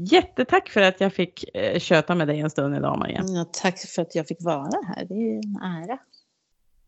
Jättetack 0.00 0.68
för 0.68 0.82
att 0.82 1.00
jag 1.00 1.12
fick 1.12 1.56
eh, 1.56 1.78
köta 1.78 2.14
med 2.14 2.28
dig 2.28 2.40
en 2.40 2.50
stund 2.50 2.76
idag 2.76 2.98
Maria. 2.98 3.24
Ja, 3.26 3.44
tack 3.52 3.78
för 3.78 4.02
att 4.02 4.14
jag 4.14 4.26
fick 4.26 4.38
vara 4.40 4.70
här. 4.86 5.04
Det 5.04 5.14
är 5.14 5.34
en 5.34 5.56
ära. 5.62 5.98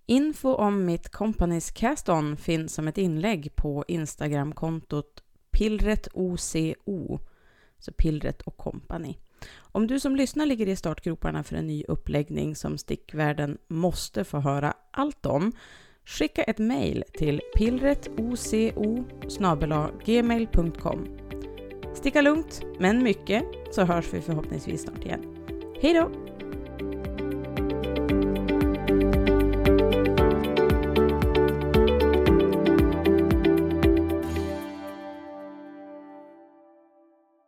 Info 0.07 0.55
om 0.55 0.85
mitt 0.85 1.09
Companys 1.09 1.71
Cast-On 1.71 2.37
finns 2.37 2.75
som 2.75 2.89
ett 2.89 2.99
inlägg 2.99 3.57
på 3.57 3.85
Instagramkontot 3.89 5.23
pillretoco, 5.51 7.19
så 7.79 7.93
Pillret 7.93 8.43
och 8.43 8.57
Company. 8.57 9.17
Om 9.59 9.87
du 9.87 10.01
som 10.01 10.17
lyssnar 10.17 10.47
ligger 10.47 10.69
i 10.69 10.77
startgroparna 10.77 11.43
för 11.43 11.57
en 11.57 11.67
ny 11.67 11.85
uppläggning 11.89 12.57
som 12.57 12.79
stickvärlden 12.79 13.59
måste 13.69 14.25
få 14.25 14.39
höra 14.39 14.75
allt 14.91 15.27
om, 15.27 15.53
skicka 16.05 16.43
ett 16.43 16.59
mejl 16.59 17.05
till 17.13 17.41
pillretoco 17.57 18.37
gmail.com. 20.05 21.09
Sticka 22.01 22.21
lugnt, 22.21 22.63
men 22.79 23.03
mycket, 23.03 23.45
så 23.71 23.85
hörs 23.85 24.13
vi 24.13 24.21
förhoppningsvis 24.21 24.83
snart 24.83 25.05
igen. 25.05 25.21
Hej 25.81 25.95
då! 25.95 26.11